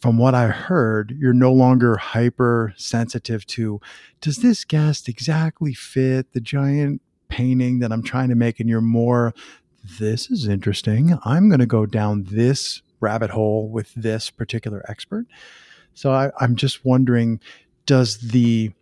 from 0.00 0.18
what 0.18 0.34
I 0.34 0.48
heard, 0.48 1.16
you're 1.18 1.32
no 1.32 1.50
longer 1.50 1.96
hypersensitive 1.96 3.46
to 3.46 3.80
does 4.20 4.36
this 4.36 4.62
guest 4.64 5.08
exactly 5.08 5.72
fit 5.72 6.34
the 6.34 6.40
giant 6.40 7.00
painting 7.28 7.78
that 7.78 7.90
I'm 7.90 8.02
trying 8.02 8.28
to 8.28 8.34
make? 8.34 8.60
And 8.60 8.68
you're 8.68 8.82
more, 8.82 9.32
this 9.98 10.30
is 10.30 10.48
interesting. 10.48 11.18
I'm 11.24 11.48
going 11.48 11.60
to 11.60 11.66
go 11.66 11.86
down 11.86 12.24
this 12.24 12.82
rabbit 13.00 13.30
hole 13.30 13.68
with 13.68 13.92
this 13.94 14.30
particular 14.30 14.84
expert. 14.88 15.26
So 15.94 16.10
I, 16.12 16.30
I'm 16.40 16.56
just 16.56 16.84
wondering, 16.84 17.40
does 17.86 18.18
the 18.18 18.72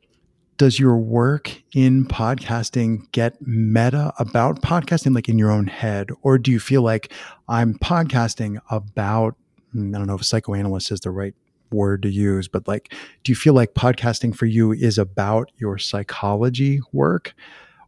does 0.59 0.79
your 0.79 0.97
work 0.97 1.51
in 1.75 2.05
podcasting 2.05 3.11
get 3.11 3.37
meta 3.41 4.13
about 4.19 4.63
podcasting 4.63 5.15
like 5.15 5.29
in 5.29 5.39
your 5.39 5.51
own 5.51 5.67
head 5.67 6.11
or 6.23 6.39
do 6.39 6.53
you 6.53 6.61
feel 6.61 6.83
like 6.83 7.11
i'm 7.49 7.75
podcasting 7.79 8.61
about 8.71 9.35
hmm, 9.73 9.93
I 9.93 9.99
don't 9.99 10.07
know 10.07 10.15
if 10.15 10.25
psychoanalyst 10.25 10.93
is 10.93 11.01
the 11.01 11.11
right 11.11 11.35
word 11.73 12.03
to 12.03 12.11
use, 12.11 12.49
but 12.49 12.69
like, 12.69 12.95
do 13.25 13.33
you 13.33 13.37
feel 13.37 13.55
like 13.55 13.75
podcasting 13.75 14.35
for 14.35 14.47
you 14.47 14.73
is 14.73 14.99
about 14.99 15.51
your 15.57 15.79
psychology 15.79 16.81
work? 16.93 17.35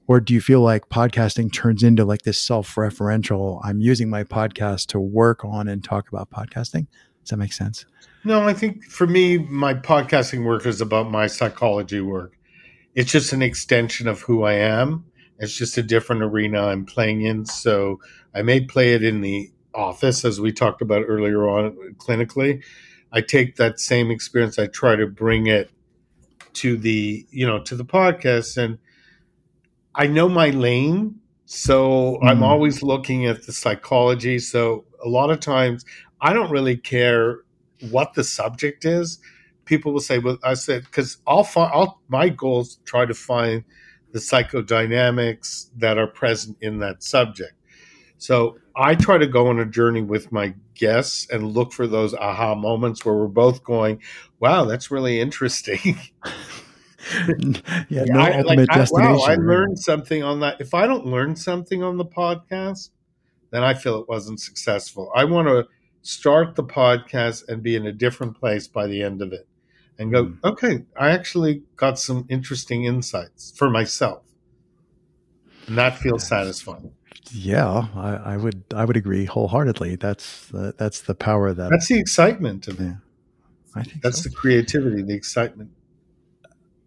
Or 0.06 0.20
do 0.20 0.34
you 0.34 0.40
feel 0.40 0.60
like 0.60 0.88
podcasting 0.90 1.52
turns 1.52 1.82
into 1.82 2.04
like 2.04 2.22
this 2.22 2.38
self 2.38 2.74
referential? 2.74 3.60
I'm 3.64 3.80
using 3.80 4.10
my 4.10 4.24
podcast 4.24 4.86
to 4.88 5.00
work 5.00 5.44
on 5.44 5.68
and 5.68 5.82
talk 5.82 6.08
about 6.08 6.30
podcasting. 6.30 6.86
Does 7.22 7.30
that 7.30 7.38
make 7.38 7.52
sense? 7.52 7.86
No, 8.24 8.46
I 8.46 8.52
think 8.54 8.84
for 8.84 9.06
me, 9.06 9.38
my 9.38 9.74
podcasting 9.74 10.44
work 10.44 10.66
is 10.66 10.80
about 10.80 11.10
my 11.10 11.26
psychology 11.26 12.00
work. 12.00 12.36
It's 12.94 13.10
just 13.10 13.32
an 13.32 13.42
extension 13.42 14.06
of 14.06 14.20
who 14.20 14.44
I 14.44 14.54
am. 14.54 15.04
It's 15.38 15.56
just 15.56 15.76
a 15.78 15.82
different 15.82 16.22
arena 16.22 16.66
I'm 16.66 16.84
playing 16.84 17.22
in. 17.22 17.44
So 17.46 18.00
I 18.34 18.42
may 18.42 18.60
play 18.60 18.94
it 18.94 19.02
in 19.02 19.20
the 19.20 19.50
office, 19.74 20.24
as 20.24 20.40
we 20.40 20.52
talked 20.52 20.80
about 20.80 21.04
earlier 21.06 21.48
on 21.48 21.76
clinically. 21.98 22.62
I 23.12 23.20
take 23.20 23.56
that 23.56 23.80
same 23.80 24.10
experience, 24.10 24.58
I 24.58 24.66
try 24.66 24.96
to 24.96 25.06
bring 25.06 25.46
it 25.46 25.70
to 26.54 26.76
the, 26.76 27.26
you 27.30 27.46
know, 27.46 27.62
to 27.62 27.74
the 27.74 27.84
podcast. 27.84 28.56
And 28.56 28.78
I 29.94 30.06
know 30.06 30.28
my 30.28 30.50
lane, 30.50 31.20
so 31.44 32.18
mm. 32.22 32.28
I'm 32.28 32.42
always 32.42 32.82
looking 32.82 33.26
at 33.26 33.46
the 33.46 33.52
psychology. 33.52 34.38
So 34.38 34.84
a 35.04 35.08
lot 35.08 35.30
of 35.30 35.40
times 35.40 35.84
I 36.20 36.32
don't 36.32 36.50
really 36.50 36.76
care 36.76 37.40
what 37.90 38.14
the 38.14 38.24
subject 38.24 38.84
is. 38.84 39.18
People 39.64 39.92
will 39.92 40.00
say, 40.00 40.18
"Well, 40.18 40.38
I 40.42 40.54
said 40.54 40.84
because 40.84 41.18
I'll 41.26 41.44
find. 41.44 41.70
I'll, 41.72 42.00
my 42.08 42.28
goal 42.28 42.62
is 42.62 42.76
to 42.76 42.84
try 42.84 43.06
to 43.06 43.14
find 43.14 43.64
the 44.12 44.18
psychodynamics 44.18 45.70
that 45.76 45.98
are 45.98 46.06
present 46.06 46.56
in 46.60 46.78
that 46.80 47.02
subject." 47.02 47.54
So 48.18 48.58
I 48.76 48.94
try 48.94 49.18
to 49.18 49.26
go 49.26 49.48
on 49.48 49.58
a 49.58 49.66
journey 49.66 50.02
with 50.02 50.32
my 50.32 50.54
guests 50.74 51.28
and 51.30 51.52
look 51.52 51.72
for 51.72 51.86
those 51.86 52.14
aha 52.14 52.54
moments 52.54 53.04
where 53.04 53.14
we're 53.14 53.28
both 53.28 53.62
going, 53.64 54.00
"Wow, 54.40 54.64
that's 54.64 54.90
really 54.90 55.20
interesting." 55.20 55.98
yeah, 57.88 58.04
no 58.04 58.20
I, 58.20 58.38
ultimate 58.38 58.68
like, 58.68 58.78
destination. 58.78 59.12
I, 59.12 59.16
wow, 59.16 59.24
I 59.26 59.34
learned 59.36 59.78
something 59.78 60.22
on 60.22 60.40
that. 60.40 60.60
If 60.60 60.74
I 60.74 60.86
don't 60.86 61.06
learn 61.06 61.36
something 61.36 61.82
on 61.82 61.96
the 61.96 62.04
podcast, 62.04 62.90
then 63.50 63.62
I 63.62 63.74
feel 63.74 64.00
it 64.00 64.08
wasn't 64.08 64.40
successful. 64.40 65.12
I 65.14 65.24
want 65.24 65.48
to 65.48 65.66
start 66.02 66.54
the 66.54 66.64
podcast 66.64 67.48
and 67.48 67.62
be 67.62 67.76
in 67.76 67.86
a 67.86 67.92
different 67.92 68.38
place 68.38 68.68
by 68.68 68.86
the 68.86 69.02
end 69.02 69.22
of 69.22 69.32
it 69.32 69.48
and 69.98 70.12
go, 70.12 70.26
mm. 70.26 70.38
okay, 70.44 70.84
I 70.98 71.10
actually 71.10 71.62
got 71.76 71.98
some 71.98 72.26
interesting 72.28 72.84
insights 72.84 73.52
for 73.56 73.70
myself. 73.70 74.22
And 75.66 75.78
that 75.78 75.96
feels 75.98 76.26
satisfying. 76.26 76.92
Yeah, 77.30 77.86
I, 77.94 78.34
I 78.34 78.36
would 78.36 78.64
I 78.74 78.84
would 78.84 78.96
agree 78.98 79.24
wholeheartedly. 79.24 79.96
That's 79.96 80.46
the, 80.48 80.74
that's 80.76 81.00
the 81.00 81.14
power 81.14 81.54
that 81.54 81.70
that's 81.70 81.88
the 81.88 81.98
excitement 81.98 82.68
of 82.68 82.80
it. 82.80 82.84
Yeah, 82.84 82.94
I 83.74 83.82
think 83.82 84.02
that's 84.02 84.22
so. 84.22 84.28
the 84.28 84.34
creativity, 84.34 85.00
the 85.00 85.14
excitement. 85.14 85.70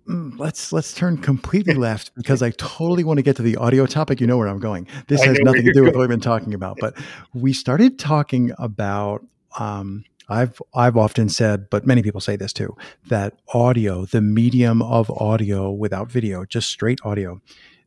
Mm, 0.07 0.39
let's 0.39 0.71
let's 0.71 0.93
turn 0.93 1.17
completely 1.17 1.73
left 1.87 2.11
because 2.15 2.41
I 2.41 2.51
totally 2.51 3.03
want 3.03 3.17
to 3.17 3.23
get 3.23 3.35
to 3.37 3.41
the 3.41 3.57
audio 3.57 3.85
topic. 3.85 4.21
You 4.21 4.27
know 4.27 4.37
where 4.37 4.47
I'm 4.47 4.59
going. 4.59 4.87
This 5.07 5.23
has 5.23 5.37
nothing 5.39 5.65
to 5.65 5.73
do 5.73 5.83
with 5.83 5.95
what 5.95 6.01
we've 6.01 6.09
been 6.09 6.19
talking 6.19 6.53
about, 6.53 6.77
but 6.79 6.95
we 7.33 7.53
started 7.53 7.99
talking 7.99 8.51
about. 8.57 9.25
Um, 9.59 10.05
I've 10.29 10.61
I've 10.75 10.97
often 10.97 11.29
said, 11.29 11.69
but 11.69 11.87
many 11.87 12.03
people 12.03 12.19
say 12.19 12.35
this 12.35 12.51
too, 12.51 12.75
that 13.07 13.35
audio, 13.53 14.05
the 14.05 14.21
medium 14.21 14.81
of 14.81 15.09
audio 15.09 15.71
without 15.71 16.11
video, 16.11 16.43
just 16.43 16.69
straight 16.69 16.99
audio, 17.05 17.41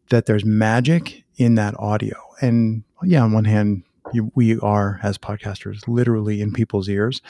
that 0.09 0.27
there's 0.27 0.45
magic 0.45 1.25
in 1.37 1.57
that 1.57 1.75
audio. 1.79 2.17
And 2.41 2.85
yeah, 3.03 3.23
on 3.23 3.33
one 3.33 3.45
hand, 3.45 3.83
you, 4.13 4.33
we 4.35 4.59
are 4.61 5.01
as 5.03 5.19
podcasters 5.19 5.87
literally 5.87 6.41
in 6.41 6.53
people's 6.53 6.89
ears, 6.89 7.21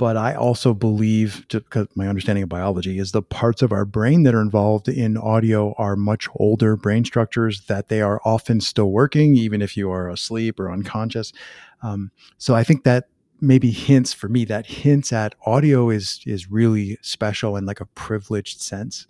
but 0.00 0.16
I 0.16 0.34
also 0.34 0.72
believe, 0.72 1.44
because 1.50 1.86
my 1.94 2.08
understanding 2.08 2.42
of 2.42 2.48
biology 2.48 2.98
is 2.98 3.12
the 3.12 3.20
parts 3.20 3.60
of 3.60 3.70
our 3.70 3.84
brain 3.84 4.22
that 4.22 4.34
are 4.34 4.40
involved 4.40 4.88
in 4.88 5.18
audio 5.18 5.74
are 5.76 5.94
much 5.94 6.26
older 6.36 6.74
brain 6.74 7.04
structures 7.04 7.66
that 7.66 7.88
they 7.88 8.00
are 8.00 8.18
often 8.24 8.62
still 8.62 8.92
working, 8.92 9.36
even 9.36 9.60
if 9.60 9.76
you 9.76 9.90
are 9.90 10.08
asleep 10.08 10.58
or 10.58 10.72
unconscious. 10.72 11.34
Um, 11.82 12.12
so 12.38 12.54
I 12.54 12.64
think 12.64 12.84
that 12.84 13.08
maybe 13.42 13.70
hints 13.70 14.14
for 14.14 14.30
me 14.30 14.46
that 14.46 14.64
hints 14.64 15.12
at 15.12 15.34
audio 15.44 15.90
is 15.90 16.20
is 16.24 16.50
really 16.50 16.96
special 17.02 17.58
in 17.58 17.66
like 17.66 17.82
a 17.82 17.86
privileged 17.86 18.62
sense. 18.62 19.06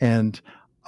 And 0.00 0.40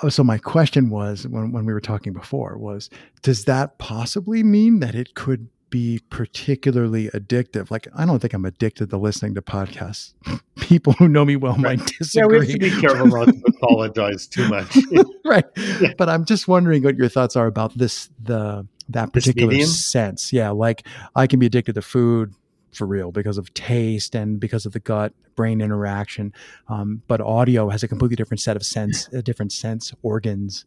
oh, 0.05 0.09
so 0.09 0.23
my 0.23 0.39
question 0.39 0.89
was 0.89 1.27
when, 1.27 1.51
when 1.51 1.67
we 1.67 1.73
were 1.73 1.81
talking 1.81 2.13
before 2.13 2.57
was, 2.59 2.89
does 3.23 3.45
that 3.47 3.77
possibly 3.79 4.45
mean 4.45 4.79
that 4.79 4.95
it 4.95 5.17
could 5.17 5.49
be 5.71 6.01
particularly 6.11 7.09
addictive. 7.11 7.71
Like, 7.71 7.89
I 7.97 8.05
don't 8.05 8.19
think 8.19 8.35
I'm 8.35 8.45
addicted 8.45 8.91
to 8.91 8.99
listening 8.99 9.35
to 9.37 9.43
podcasts. 9.43 10.15
People 10.61 10.93
who 10.95 11.09
know 11.09 11.25
me 11.25 11.37
well 11.37 11.55
right. 11.55 11.79
might 11.79 11.87
disagree. 11.99 12.21
Yeah, 12.21 12.27
we 12.27 12.47
have 12.47 12.55
to 12.55 12.59
be 12.59 12.81
careful 12.81 13.07
not 13.07 13.29
to 13.29 13.43
apologize 13.63 14.27
too 14.27 14.49
much. 14.49 14.77
right. 15.25 15.45
Yeah. 15.81 15.95
But 15.97 16.09
I'm 16.09 16.25
just 16.25 16.49
wondering 16.49 16.83
what 16.83 16.97
your 16.97 17.09
thoughts 17.09 17.37
are 17.37 17.47
about 17.47 17.77
this, 17.79 18.11
the, 18.23 18.67
that 18.89 19.13
particular 19.13 19.63
sense. 19.63 20.33
Yeah. 20.33 20.51
Like 20.51 20.87
I 21.15 21.27
can 21.27 21.39
be 21.39 21.47
addicted 21.47 21.75
to 21.77 21.83
food 21.83 22.35
for 22.73 22.87
real 22.87 23.11
because 23.11 23.39
of 23.39 23.53
taste 23.55 24.15
and 24.15 24.39
because 24.39 24.67
of 24.67 24.73
the 24.73 24.81
gut 24.81 25.13
brain 25.35 25.61
interaction. 25.61 26.33
Um, 26.69 27.03
but 27.09 27.21
audio 27.21 27.69
has 27.69 27.83
a 27.83 27.89
completely 27.89 28.17
different 28.17 28.41
set 28.41 28.57
of 28.57 28.65
sense, 28.65 29.09
a 29.09 29.23
different 29.23 29.53
sense 29.53 29.93
organs. 30.03 30.67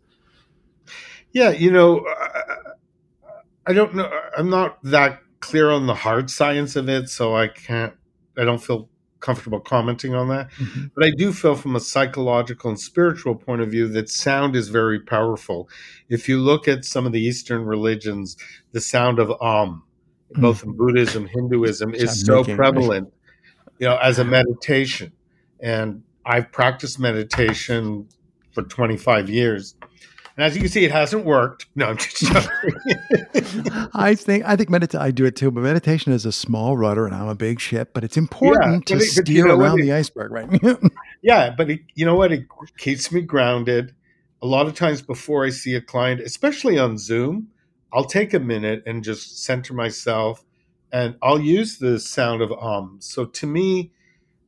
Yeah. 1.31 1.51
You 1.51 1.71
know, 1.71 2.05
I 3.65 3.73
don't 3.73 3.95
know. 3.95 4.11
I'm 4.37 4.49
not 4.49 4.81
that 4.83 5.19
clear 5.39 5.69
on 5.71 5.87
the 5.87 5.95
hard 5.95 6.29
science 6.29 6.75
of 6.75 6.89
it, 6.89 7.09
so 7.09 7.35
I 7.35 7.47
can't. 7.47 7.93
I 8.37 8.45
don't 8.45 8.63
feel 8.63 8.89
comfortable 9.23 9.59
commenting 9.59 10.13
on 10.13 10.27
that. 10.27 10.51
Mm-hmm. 10.51 10.85
But 10.95 11.05
I 11.05 11.11
do 11.11 11.31
feel 11.31 11.55
from 11.55 11.75
a 11.75 11.79
psychological 11.79 12.69
and 12.69 12.79
spiritual 12.79 13.35
point 13.35 13.61
of 13.61 13.71
view 13.71 13.87
that 13.89 14.09
sound 14.09 14.55
is 14.55 14.67
very 14.67 14.99
powerful. 14.99 15.69
If 16.09 16.27
you 16.27 16.39
look 16.39 16.67
at 16.67 16.83
some 16.83 17.05
of 17.05 17.13
the 17.13 17.21
Eastern 17.21 17.63
religions, 17.63 18.35
the 18.73 18.81
sound 18.81 19.19
of 19.19 19.31
Om, 19.41 19.83
mm-hmm. 20.31 20.41
both 20.41 20.63
in 20.63 20.73
Buddhism, 20.73 21.27
Hinduism, 21.27 21.95
is 21.95 22.25
so 22.25 22.41
making, 22.41 22.57
prevalent, 22.57 23.05
right? 23.05 23.73
you 23.79 23.87
know, 23.87 23.97
as 23.97 24.19
a 24.19 24.25
meditation. 24.25 25.13
And 25.61 26.03
I've 26.25 26.51
practiced 26.51 26.99
meditation 26.99 28.09
for 28.51 28.63
25 28.63 29.29
years 29.29 29.75
and 30.35 30.45
as 30.45 30.55
you 30.55 30.61
can 30.61 30.69
see, 30.69 30.83
it 30.83 30.91
hasn't 30.91 31.25
worked. 31.25 31.67
No, 31.75 31.87
I'm 31.87 31.97
just 31.97 32.17
joking. 32.17 33.89
I 33.93 34.15
think 34.15 34.43
I 34.45 34.55
think 34.55 34.69
medita- 34.69 34.99
I 34.99 35.11
do 35.11 35.25
it 35.25 35.35
too, 35.35 35.51
but 35.51 35.61
meditation 35.61 36.11
is 36.11 36.25
a 36.25 36.31
small 36.31 36.75
rudder, 36.75 37.05
and 37.05 37.13
I'm 37.13 37.27
a 37.27 37.35
big 37.35 37.59
ship. 37.59 37.91
But 37.93 38.03
it's 38.03 38.17
important 38.17 38.89
yeah, 38.89 38.97
to 38.97 39.03
it, 39.03 39.07
steer 39.07 39.35
you 39.35 39.47
know 39.47 39.59
around 39.59 39.79
it, 39.79 39.83
the 39.83 39.93
iceberg, 39.93 40.31
right? 40.31 40.59
yeah, 41.21 41.53
but 41.55 41.69
it, 41.69 41.81
you 41.93 42.05
know 42.05 42.15
what? 42.15 42.31
It 42.31 42.45
keeps 42.77 43.11
me 43.11 43.21
grounded. 43.21 43.93
A 44.41 44.47
lot 44.47 44.65
of 44.65 44.73
times 44.73 45.01
before 45.03 45.45
I 45.45 45.51
see 45.51 45.75
a 45.75 45.81
client, 45.81 46.19
especially 46.19 46.79
on 46.79 46.97
Zoom, 46.97 47.49
I'll 47.93 48.03
take 48.03 48.33
a 48.33 48.39
minute 48.39 48.83
and 48.87 49.03
just 49.03 49.43
center 49.43 49.75
myself, 49.75 50.43
and 50.91 51.15
I'll 51.21 51.39
use 51.39 51.77
the 51.77 51.99
sound 51.99 52.41
of 52.41 52.51
um. 52.53 52.97
So 53.01 53.25
to 53.25 53.45
me, 53.45 53.91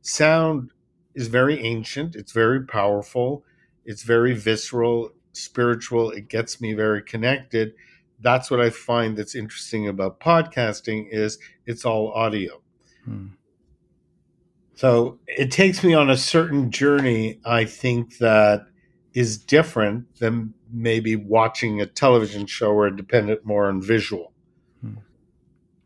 sound 0.02 0.72
is 1.14 1.28
very 1.28 1.64
ancient. 1.64 2.16
It's 2.16 2.32
very 2.32 2.64
powerful. 2.64 3.44
It's 3.84 4.02
very 4.02 4.34
visceral 4.34 5.12
spiritual. 5.36 6.10
It 6.10 6.28
gets 6.28 6.60
me 6.60 6.74
very 6.74 7.02
connected. 7.02 7.74
That's 8.20 8.50
what 8.50 8.60
I 8.60 8.70
find 8.70 9.16
that's 9.16 9.34
interesting 9.34 9.88
about 9.88 10.20
podcasting 10.20 11.08
is 11.10 11.38
it's 11.66 11.84
all 11.84 12.12
audio. 12.12 12.62
Hmm. 13.04 13.26
So 14.74 15.18
it 15.26 15.50
takes 15.50 15.82
me 15.82 15.94
on 15.94 16.10
a 16.10 16.16
certain 16.16 16.70
journey, 16.70 17.40
I 17.44 17.64
think 17.64 18.18
that 18.18 18.66
is 19.14 19.38
different 19.38 20.16
than 20.16 20.52
maybe 20.70 21.16
watching 21.16 21.80
a 21.80 21.86
television 21.86 22.46
show 22.46 22.72
or 22.72 22.90
dependent 22.90 23.44
more 23.44 23.66
on 23.66 23.80
visual. 23.80 24.32
Hmm. 24.80 24.96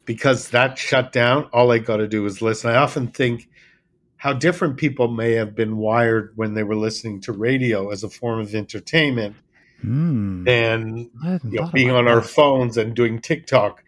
Because 0.04 0.49
that 0.50 0.78
shut 0.78 1.12
down, 1.12 1.45
all 1.52 1.71
I 1.71 1.78
got 1.78 1.99
to 1.99 2.09
do 2.09 2.26
is 2.26 2.42
listen. 2.42 2.71
I 2.71 2.76
often 2.76 3.09
think 3.09 3.49
how 4.20 4.34
different 4.34 4.76
people 4.76 5.08
may 5.08 5.32
have 5.32 5.54
been 5.54 5.78
wired 5.78 6.30
when 6.36 6.52
they 6.52 6.62
were 6.62 6.76
listening 6.76 7.22
to 7.22 7.32
radio 7.32 7.88
as 7.88 8.04
a 8.04 8.10
form 8.10 8.38
of 8.38 8.54
entertainment 8.54 9.34
mm. 9.82 10.44
than 10.44 11.10
you 11.44 11.58
know, 11.58 11.70
being 11.72 11.90
on 11.90 12.04
that. 12.04 12.10
our 12.10 12.20
phones 12.20 12.76
and 12.76 12.94
doing 12.94 13.18
TikTok 13.18 13.82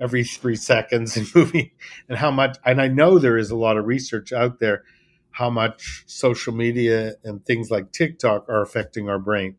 every 0.00 0.24
three 0.24 0.56
seconds 0.56 1.16
and 1.16 1.26
moving 1.36 1.70
and 2.08 2.18
how 2.18 2.32
much 2.32 2.56
and 2.64 2.82
I 2.82 2.88
know 2.88 3.20
there 3.20 3.38
is 3.38 3.52
a 3.52 3.56
lot 3.56 3.76
of 3.76 3.86
research 3.86 4.32
out 4.32 4.58
there 4.58 4.82
how 5.30 5.50
much 5.50 6.02
social 6.06 6.52
media 6.52 7.14
and 7.22 7.44
things 7.46 7.70
like 7.70 7.92
TikTok 7.92 8.48
are 8.48 8.62
affecting 8.62 9.08
our 9.08 9.20
brain 9.20 9.54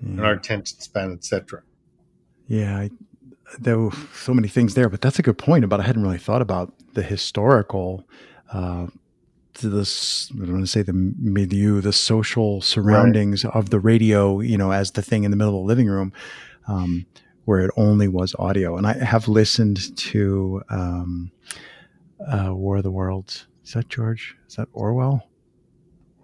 and 0.00 0.20
our 0.20 0.32
attention 0.32 0.80
span, 0.80 1.12
etc. 1.12 1.62
Yeah, 2.48 2.78
I, 2.78 2.90
there 3.60 3.78
were 3.78 3.92
so 4.12 4.34
many 4.34 4.48
things 4.48 4.74
there, 4.74 4.88
but 4.88 5.00
that's 5.00 5.20
a 5.20 5.22
good 5.22 5.38
point 5.38 5.62
about 5.64 5.78
I 5.78 5.84
hadn't 5.84 6.02
really 6.02 6.18
thought 6.18 6.42
about 6.42 6.72
the 6.94 7.02
historical 7.02 8.04
uh, 8.52 8.86
to 9.54 9.68
this 9.68 10.30
I 10.34 10.44
don't 10.44 10.52
want 10.52 10.64
to 10.64 10.70
say 10.70 10.82
the 10.82 10.92
milieu, 10.92 11.80
the 11.80 11.92
social 11.92 12.60
surroundings 12.60 13.44
right. 13.44 13.54
of 13.54 13.70
the 13.70 13.80
radio, 13.80 14.40
you 14.40 14.56
know, 14.56 14.72
as 14.72 14.92
the 14.92 15.02
thing 15.02 15.24
in 15.24 15.30
the 15.30 15.36
middle 15.36 15.56
of 15.56 15.62
the 15.62 15.68
living 15.68 15.88
room, 15.88 16.12
um, 16.68 17.06
where 17.44 17.60
it 17.60 17.70
only 17.76 18.08
was 18.08 18.34
audio. 18.38 18.76
And 18.76 18.86
I 18.86 18.94
have 19.04 19.28
listened 19.28 19.96
to 19.96 20.62
um, 20.70 21.32
uh, 22.26 22.54
War 22.54 22.78
of 22.78 22.82
the 22.82 22.90
Worlds. 22.90 23.46
Is 23.64 23.72
that 23.72 23.88
George? 23.88 24.36
Is 24.48 24.56
that 24.56 24.68
Orwell? 24.72 25.28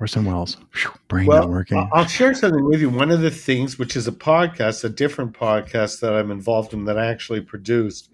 Orson 0.00 0.24
Welles. 0.24 0.56
Whew, 0.74 0.92
brain 1.08 1.26
well, 1.26 1.40
not 1.42 1.50
working. 1.50 1.88
I'll 1.92 2.06
share 2.06 2.32
something 2.34 2.64
with 2.64 2.80
you. 2.80 2.88
One 2.88 3.10
of 3.10 3.20
the 3.20 3.30
things, 3.30 3.78
which 3.78 3.96
is 3.96 4.06
a 4.06 4.12
podcast, 4.12 4.84
a 4.84 4.88
different 4.88 5.32
podcast 5.32 6.00
that 6.00 6.14
I'm 6.14 6.30
involved 6.30 6.72
in 6.72 6.84
that 6.84 6.98
I 6.98 7.06
actually 7.06 7.40
produced, 7.40 8.08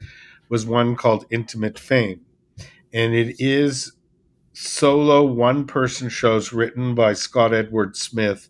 was 0.49 0.65
one 0.65 0.97
called 0.97 1.27
Intimate 1.31 1.79
Fame. 1.79 2.23
And 2.93 3.15
it 3.15 3.37
is 3.39 3.93
solo 4.55 5.25
one 5.25 5.67
person 5.67 6.09
shows 6.09 6.53
written 6.53 6.95
by 6.95 7.13
Scott 7.13 7.53
Edward 7.53 7.97
Smith 7.97 8.49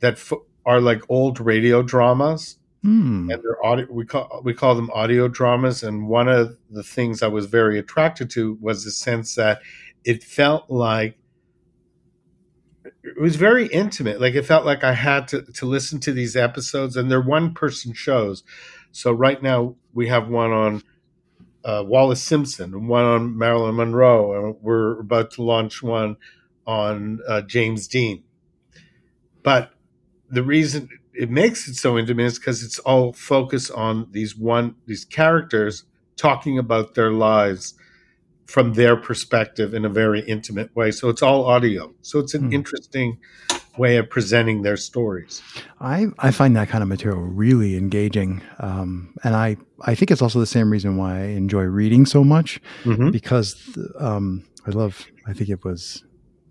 that 0.00 0.14
f- 0.14 0.32
are 0.66 0.80
like 0.80 1.02
old 1.08 1.38
radio 1.38 1.82
dramas. 1.82 2.58
Mm. 2.84 3.32
And 3.32 3.42
they're 3.42 3.64
audio, 3.64 3.86
we 3.90 4.04
call 4.04 4.42
we 4.44 4.52
call 4.52 4.74
them 4.74 4.90
audio 4.92 5.28
dramas. 5.28 5.82
And 5.82 6.08
one 6.08 6.28
of 6.28 6.56
the 6.70 6.82
things 6.82 7.22
I 7.22 7.28
was 7.28 7.46
very 7.46 7.78
attracted 7.78 8.28
to 8.30 8.58
was 8.60 8.84
the 8.84 8.90
sense 8.90 9.36
that 9.36 9.60
it 10.04 10.22
felt 10.22 10.68
like 10.68 11.16
it 12.84 13.20
was 13.20 13.36
very 13.36 13.66
intimate. 13.66 14.20
Like 14.20 14.34
it 14.34 14.44
felt 14.44 14.66
like 14.66 14.84
I 14.84 14.92
had 14.92 15.28
to 15.28 15.42
to 15.42 15.66
listen 15.66 16.00
to 16.00 16.12
these 16.12 16.36
episodes, 16.36 16.96
and 16.96 17.10
they're 17.10 17.20
one 17.20 17.54
person 17.54 17.92
shows. 17.92 18.42
So 18.92 19.12
right 19.12 19.42
now 19.42 19.76
we 19.94 20.08
have 20.08 20.28
one 20.28 20.52
on 20.52 20.82
uh, 21.64 21.82
Wallis 21.86 22.22
Simpson 22.22 22.74
and 22.74 22.88
one 22.88 23.04
on 23.04 23.38
Marilyn 23.38 23.76
Monroe, 23.76 24.48
and 24.48 24.56
we're 24.60 25.00
about 25.00 25.30
to 25.32 25.42
launch 25.42 25.82
one 25.82 26.16
on 26.66 27.20
uh, 27.26 27.40
James 27.42 27.88
Dean. 27.88 28.22
But 29.42 29.70
the 30.30 30.42
reason 30.42 30.88
it 31.14 31.30
makes 31.30 31.68
it 31.68 31.76
so 31.76 31.96
intimate 31.96 32.24
is 32.24 32.38
because 32.38 32.62
it's 32.62 32.78
all 32.80 33.12
focused 33.12 33.70
on 33.72 34.08
these 34.10 34.36
one 34.36 34.74
these 34.86 35.04
characters 35.04 35.84
talking 36.16 36.58
about 36.58 36.94
their 36.94 37.10
lives 37.10 37.74
from 38.46 38.74
their 38.74 38.96
perspective 38.96 39.72
in 39.74 39.84
a 39.84 39.88
very 39.88 40.20
intimate 40.20 40.74
way. 40.76 40.90
So 40.90 41.08
it's 41.08 41.22
all 41.22 41.46
audio. 41.46 41.94
So 42.02 42.18
it's 42.18 42.34
an 42.34 42.44
hmm. 42.44 42.52
interesting 42.52 43.18
way 43.76 43.96
of 43.96 44.08
presenting 44.08 44.62
their 44.62 44.76
stories. 44.76 45.42
I, 45.80 46.06
I 46.18 46.30
find 46.30 46.56
that 46.56 46.68
kind 46.68 46.82
of 46.82 46.88
material 46.88 47.20
really 47.20 47.76
engaging. 47.76 48.42
Um, 48.60 49.14
and 49.24 49.34
I, 49.34 49.56
I 49.82 49.94
think 49.94 50.10
it's 50.10 50.22
also 50.22 50.40
the 50.40 50.46
same 50.46 50.70
reason 50.70 50.96
why 50.96 51.18
I 51.18 51.24
enjoy 51.24 51.62
reading 51.62 52.06
so 52.06 52.22
much 52.22 52.60
mm-hmm. 52.84 53.10
because 53.10 53.76
um, 53.98 54.44
I 54.66 54.70
love, 54.70 55.06
I 55.26 55.32
think 55.32 55.50
it 55.50 55.64
was 55.64 56.04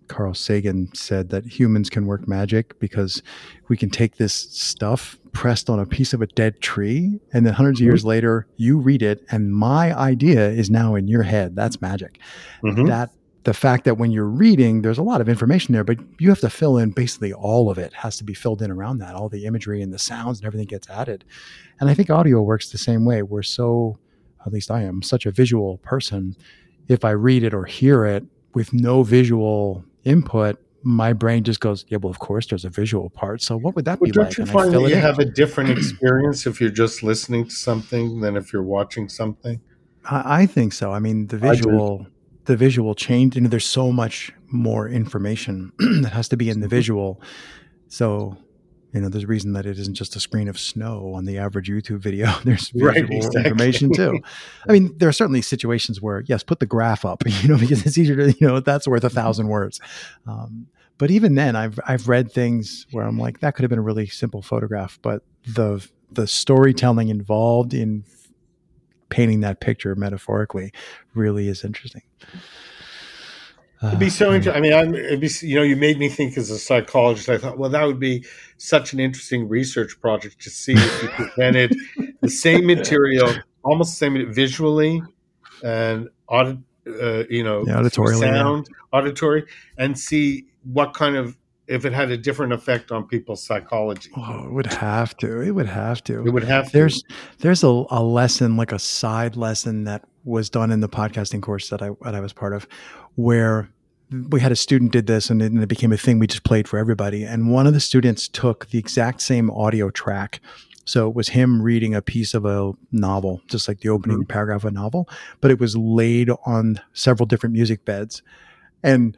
Carl 0.08 0.34
Sagan 0.34 0.94
said 0.94 1.30
that 1.30 1.46
humans 1.46 1.90
can 1.90 2.06
work 2.06 2.28
magic 2.28 2.78
because 2.80 3.24
we 3.70 3.78
can 3.78 3.90
take 3.90 4.18
this 4.18 4.34
stuff 4.34 5.18
pressed 5.32 5.70
on 5.70 5.80
a 5.80 5.86
piece 5.86 6.14
of 6.14 6.22
a 6.22 6.28
dead 6.28 6.62
tree 6.62 7.20
and 7.34 7.46
then 7.46 7.54
100s 7.54 7.58
mm-hmm. 7.58 7.70
of 7.70 7.80
years 7.80 8.06
later 8.06 8.48
you 8.58 8.78
read 8.78 9.02
it 9.02 9.26
and 9.32 9.56
my 9.56 9.98
idea 9.98 10.50
is 10.50 10.70
now 10.70 10.94
in 10.94 11.08
your 11.08 11.24
head 11.24 11.56
that's 11.56 11.82
magic 11.82 12.20
mm-hmm. 12.64 12.86
that 12.86 13.10
the 13.44 13.54
fact 13.54 13.84
that 13.84 13.98
when 13.98 14.12
you're 14.12 14.26
reading 14.26 14.82
there's 14.82 14.98
a 14.98 15.04
lot 15.04 15.22
of 15.22 15.30
information 15.30 15.74
there 15.74 15.84
but 15.84 15.98
you 16.20 16.30
have 16.30 16.40
to 16.40 16.50
fill 16.50 16.78
in 16.78 16.92
basically 16.92 17.34
all 17.34 17.70
of 17.70 17.78
it 17.78 17.94
has 17.94 18.18
to 18.18 18.24
be 18.24 18.34
filled 18.34 18.62
in 18.62 18.72
around 18.72 19.00
that 19.00 19.16
all 19.16 19.30
the 19.30 19.46
imagery 19.46 19.82
and 19.82 19.94
the 19.94 20.00
sounds 20.00 20.40
and 20.40 20.46
everything 20.46 20.68
gets 20.68 20.90
added 20.90 21.24
and 21.80 21.90
i 21.90 21.94
think 21.94 22.10
audio 22.10 22.42
works 22.42 22.70
the 22.70 22.78
same 22.78 23.06
way 23.06 23.22
we're 23.22 23.44
so 23.44 23.98
at 24.46 24.54
least 24.54 24.72
i 24.72 24.82
am 24.82 25.02
such 25.02 25.26
a 25.26 25.32
visual 25.32 25.78
person 25.80 26.36
if 26.88 27.04
i 27.04 27.12
read 27.12 27.44
it 27.44 27.54
or 27.54 27.66
hear 27.66 28.06
it 28.06 28.24
with 28.54 28.74
no 28.74 29.04
visual 29.04 29.84
input, 30.04 30.60
my 30.84 31.14
brain 31.14 31.44
just 31.44 31.60
goes, 31.60 31.86
yeah, 31.88 31.98
well, 31.98 32.12
of 32.12 32.20
course, 32.20 32.48
there's 32.48 32.66
a 32.66 32.70
visual 32.70 33.10
part. 33.10 33.42
So 33.42 33.58
what 33.58 33.76
would 33.76 33.86
that 33.86 34.00
well, 34.00 34.08
be 34.08 34.12
don't 34.12 34.26
like? 34.26 34.36
Don't 34.36 34.48
you 34.48 34.52
find 34.52 34.74
that 34.74 34.90
you 34.90 34.96
have 34.96 35.20
a 35.20 35.26
different 35.26 35.70
experience 35.70 36.46
if 36.46 36.60
you're 36.60 36.70
just 36.70 37.04
listening 37.04 37.46
to 37.46 37.52
something 37.52 38.20
than 38.20 38.36
if 38.36 38.52
you're 38.52 38.64
watching 38.64 39.08
something? 39.08 39.62
I, 40.06 40.42
I 40.42 40.46
think 40.46 40.74
so. 40.74 40.92
I 40.92 41.00
mean, 41.00 41.28
the 41.28 41.38
visual, 41.38 42.06
the 42.46 42.58
visual 42.58 42.96
change. 42.96 43.36
You 43.36 43.42
know, 43.42 43.50
there's 43.50 43.68
so 43.68 43.92
much 43.92 44.32
more 44.48 44.88
information 44.88 45.72
that 46.02 46.14
has 46.14 46.28
to 46.30 46.38
be 46.38 46.50
in 46.50 46.60
the 46.60 46.68
mm-hmm. 46.68 46.76
visual. 46.76 47.22
So 47.88 48.38
you 48.94 49.02
know, 49.02 49.10
there's 49.10 49.24
a 49.24 49.28
reason 49.28 49.54
that 49.54 49.66
it 49.66 49.80
isn't 49.80 49.96
just 49.96 50.16
a 50.16 50.20
screen 50.20 50.48
of 50.48 50.60
snow 50.60 51.14
on 51.16 51.26
the 51.26 51.40
average 51.40 51.68
YouTube 51.68 51.98
video. 51.98 52.32
There's 52.44 52.70
visual 52.70 52.92
right, 52.92 53.10
exactly. 53.10 53.44
information 53.46 53.92
too. 53.92 54.20
I 54.70 54.72
mean, 54.72 54.96
there 54.98 55.10
are 55.10 55.14
certainly 55.14 55.42
situations 55.42 56.00
where, 56.00 56.22
yes, 56.28 56.44
put 56.44 56.60
the 56.60 56.68
graph 56.68 57.04
up, 57.04 57.24
you 57.42 57.50
know, 57.50 57.58
because 57.58 57.84
it's 57.86 57.98
easier 57.98 58.16
to, 58.16 58.32
you 58.40 58.48
know, 58.48 58.60
that's 58.60 58.88
worth 58.88 59.04
a 59.04 59.08
mm-hmm. 59.08 59.16
thousand 59.16 59.48
words. 59.48 59.80
Um, 60.28 60.68
but 61.00 61.10
even 61.10 61.34
then, 61.34 61.56
I've 61.56 61.80
I've 61.88 62.08
read 62.08 62.32
things 62.32 62.86
where 62.92 63.04
I'm 63.04 63.18
like, 63.18 63.40
that 63.40 63.56
could 63.56 63.64
have 63.64 63.72
been 63.72 63.80
a 63.80 63.84
really 63.84 64.06
simple 64.06 64.44
photograph, 64.44 65.00
but 65.02 65.24
the 65.48 65.86
the 66.12 66.28
storytelling 66.28 67.10
involved 67.10 67.74
in 67.74 68.06
painting 69.14 69.42
that 69.42 69.60
picture 69.60 69.94
metaphorically 69.94 70.74
really 71.14 71.48
is 71.48 71.64
interesting. 71.64 72.02
It'd 73.86 74.00
be 74.00 74.10
so 74.10 74.34
interesting. 74.34 74.56
I 74.56 74.60
mean, 74.60 74.74
I'm, 74.74 74.96
it'd 74.96 75.20
be, 75.20 75.30
you 75.42 75.56
know, 75.56 75.62
you 75.62 75.76
made 75.76 76.00
me 76.00 76.10
think 76.10 76.36
as 76.36 76.50
a 76.50 76.58
psychologist. 76.58 77.30
I 77.30 77.38
thought, 77.38 77.60
well, 77.60 77.70
that 77.70 77.86
would 77.86 78.00
be 78.00 78.26
such 78.58 78.92
an 78.92 79.00
interesting 79.00 79.48
research 79.48 80.02
project 80.02 80.42
to 80.42 80.50
see 80.50 80.74
if 80.74 81.04
you 81.04 81.10
presented 81.10 81.76
the 82.22 82.30
same 82.30 82.66
material, 82.66 83.32
almost 83.62 83.92
the 83.92 83.98
same 83.98 84.34
visually 84.34 85.04
and 85.64 86.10
audit, 86.28 86.58
uh, 86.88 87.26
you 87.30 87.44
know, 87.44 87.66
yeah, 87.68 87.88
sound, 87.90 88.68
yeah. 88.68 88.98
auditory, 88.98 89.46
and 89.78 90.00
see 90.00 90.48
what 90.64 90.96
kind 90.96 91.18
of 91.18 91.38
if 91.74 91.86
it 91.86 91.94
had 91.94 92.12
a 92.12 92.18
different 92.18 92.54
effect 92.54 92.92
on 92.92 93.08
people's 93.08 93.44
psychology. 93.44 94.12
Oh, 94.16 94.46
it 94.46 94.54
would 94.54 94.68
have 94.68 95.18
to. 95.18 95.42
It 95.42 95.52
would 95.52 95.68
have 95.68 96.04
to. 96.04 96.24
It 96.26 96.30
would 96.30 96.44
have 96.44 96.68
to. 96.68 96.72
There's 96.72 97.04
there's 97.40 97.64
a, 97.64 97.86
a 97.90 98.04
lesson, 98.04 98.56
like 98.58 98.72
a 98.72 98.78
side 98.78 99.36
lesson 99.36 99.86
that 99.86 100.04
was 100.24 100.52
done 100.52 100.72
in 100.72 100.82
the 100.82 100.90
podcasting 100.90 101.42
course 101.42 101.70
that 101.70 101.82
I 101.82 101.90
that 102.02 102.14
I 102.14 102.20
was 102.20 102.32
part 102.32 102.54
of, 102.54 102.68
where 103.16 103.70
we 104.30 104.40
had 104.40 104.52
a 104.52 104.56
student 104.56 104.92
did 104.92 105.08
this 105.08 105.32
and 105.32 105.42
it 105.42 105.68
became 105.68 105.92
a 105.92 105.98
thing 105.98 106.20
we 106.20 106.28
just 106.28 106.44
played 106.44 106.68
for 106.68 106.78
everybody. 106.78 107.24
And 107.24 107.52
one 107.52 107.66
of 107.66 107.74
the 107.74 107.80
students 107.80 108.28
took 108.28 108.68
the 108.68 108.78
exact 108.78 109.22
same 109.22 109.50
audio 109.50 109.90
track. 109.90 110.40
So 110.86 111.10
it 111.10 111.16
was 111.16 111.30
him 111.30 111.60
reading 111.60 111.96
a 111.96 112.02
piece 112.04 112.36
of 112.36 112.46
a 112.46 112.74
novel, 112.92 113.42
just 113.48 113.68
like 113.68 113.80
the 113.80 113.90
opening 113.90 114.18
mm-hmm. 114.18 114.28
paragraph 114.28 114.66
of 114.66 114.66
a 114.66 114.72
novel, 114.72 115.10
but 115.42 115.50
it 115.50 115.60
was 115.60 115.76
laid 115.76 116.30
on 116.46 116.80
several 116.94 117.26
different 117.26 117.54
music 117.54 117.86
beds. 117.86 118.22
And 118.84 119.18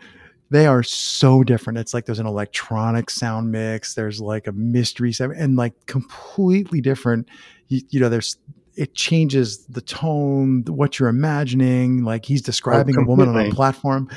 they 0.55 0.67
are 0.67 0.83
so 0.83 1.43
different. 1.43 1.79
It's 1.79 1.93
like 1.93 2.05
there's 2.05 2.19
an 2.19 2.25
electronic 2.25 3.09
sound 3.09 3.51
mix, 3.51 3.93
there's 3.93 4.21
like 4.21 4.47
a 4.47 4.53
mystery 4.53 5.11
sound, 5.11 5.33
and 5.33 5.57
like 5.57 5.73
completely 5.85 6.79
different. 6.79 7.27
You, 7.67 7.81
you 7.89 7.99
know, 7.99 8.07
there's 8.07 8.37
it 8.77 8.95
changes 8.95 9.65
the 9.65 9.81
tone, 9.81 10.63
what 10.67 10.97
you're 10.97 11.09
imagining. 11.09 12.03
Like 12.05 12.23
he's 12.23 12.41
oh, 12.41 12.45
describing 12.45 12.95
oh, 12.97 13.01
a 13.01 13.05
woman 13.05 13.27
on 13.27 13.37
a 13.37 13.51
platform, 13.51 14.09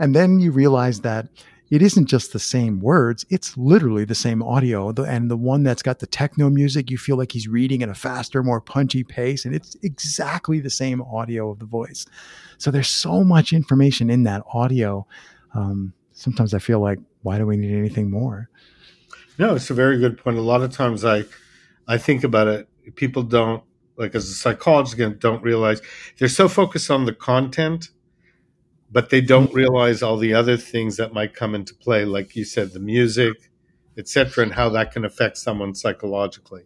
and 0.00 0.16
then 0.16 0.40
you 0.40 0.50
realize 0.50 1.02
that 1.02 1.28
it 1.70 1.80
isn't 1.80 2.06
just 2.06 2.32
the 2.32 2.38
same 2.38 2.80
words, 2.80 3.24
it's 3.30 3.56
literally 3.56 4.04
the 4.04 4.14
same 4.14 4.42
audio. 4.42 4.90
And 4.90 5.30
the 5.30 5.36
one 5.36 5.62
that's 5.62 5.82
got 5.82 6.00
the 6.00 6.06
techno 6.06 6.50
music, 6.50 6.90
you 6.90 6.98
feel 6.98 7.16
like 7.16 7.32
he's 7.32 7.48
reading 7.48 7.82
at 7.82 7.88
a 7.88 7.94
faster, 7.94 8.42
more 8.42 8.60
punchy 8.60 9.02
pace. 9.02 9.44
And 9.44 9.54
it's 9.54 9.76
exactly 9.82 10.60
the 10.60 10.70
same 10.70 11.00
audio 11.02 11.50
of 11.50 11.58
the 11.60 11.64
voice. 11.64 12.04
So 12.58 12.70
there's 12.70 12.88
so 12.88 13.24
much 13.24 13.52
information 13.52 14.10
in 14.10 14.24
that 14.24 14.42
audio. 14.52 15.06
Um, 15.54 15.92
sometimes 16.12 16.54
I 16.54 16.58
feel 16.58 16.80
like, 16.80 16.98
why 17.22 17.38
do 17.38 17.46
we 17.46 17.56
need 17.56 17.76
anything 17.76 18.10
more? 18.10 18.50
No, 19.38 19.54
it's 19.54 19.70
a 19.70 19.74
very 19.74 19.98
good 19.98 20.18
point. 20.18 20.36
A 20.36 20.42
lot 20.42 20.62
of 20.62 20.72
times 20.72 21.04
I, 21.04 21.24
I 21.88 21.98
think 21.98 22.24
about 22.24 22.48
it. 22.48 22.68
People 22.96 23.22
don't 23.22 23.62
like 23.96 24.14
as 24.14 24.28
a 24.28 24.34
psychologist 24.34 24.94
again 24.94 25.16
don't 25.20 25.40
realize 25.44 25.80
they're 26.18 26.28
so 26.28 26.48
focused 26.48 26.90
on 26.90 27.04
the 27.04 27.12
content 27.12 27.90
but 28.94 29.10
they 29.10 29.20
don't 29.20 29.52
realize 29.52 30.04
all 30.04 30.16
the 30.16 30.32
other 30.32 30.56
things 30.56 30.96
that 30.98 31.12
might 31.12 31.34
come 31.34 31.52
into 31.52 31.74
play, 31.74 32.04
like 32.04 32.36
you 32.36 32.44
said, 32.44 32.72
the 32.72 32.78
music, 32.78 33.50
etc., 33.98 34.44
and 34.44 34.54
how 34.54 34.68
that 34.68 34.92
can 34.92 35.04
affect 35.04 35.36
someone 35.36 35.74
psychologically. 35.74 36.62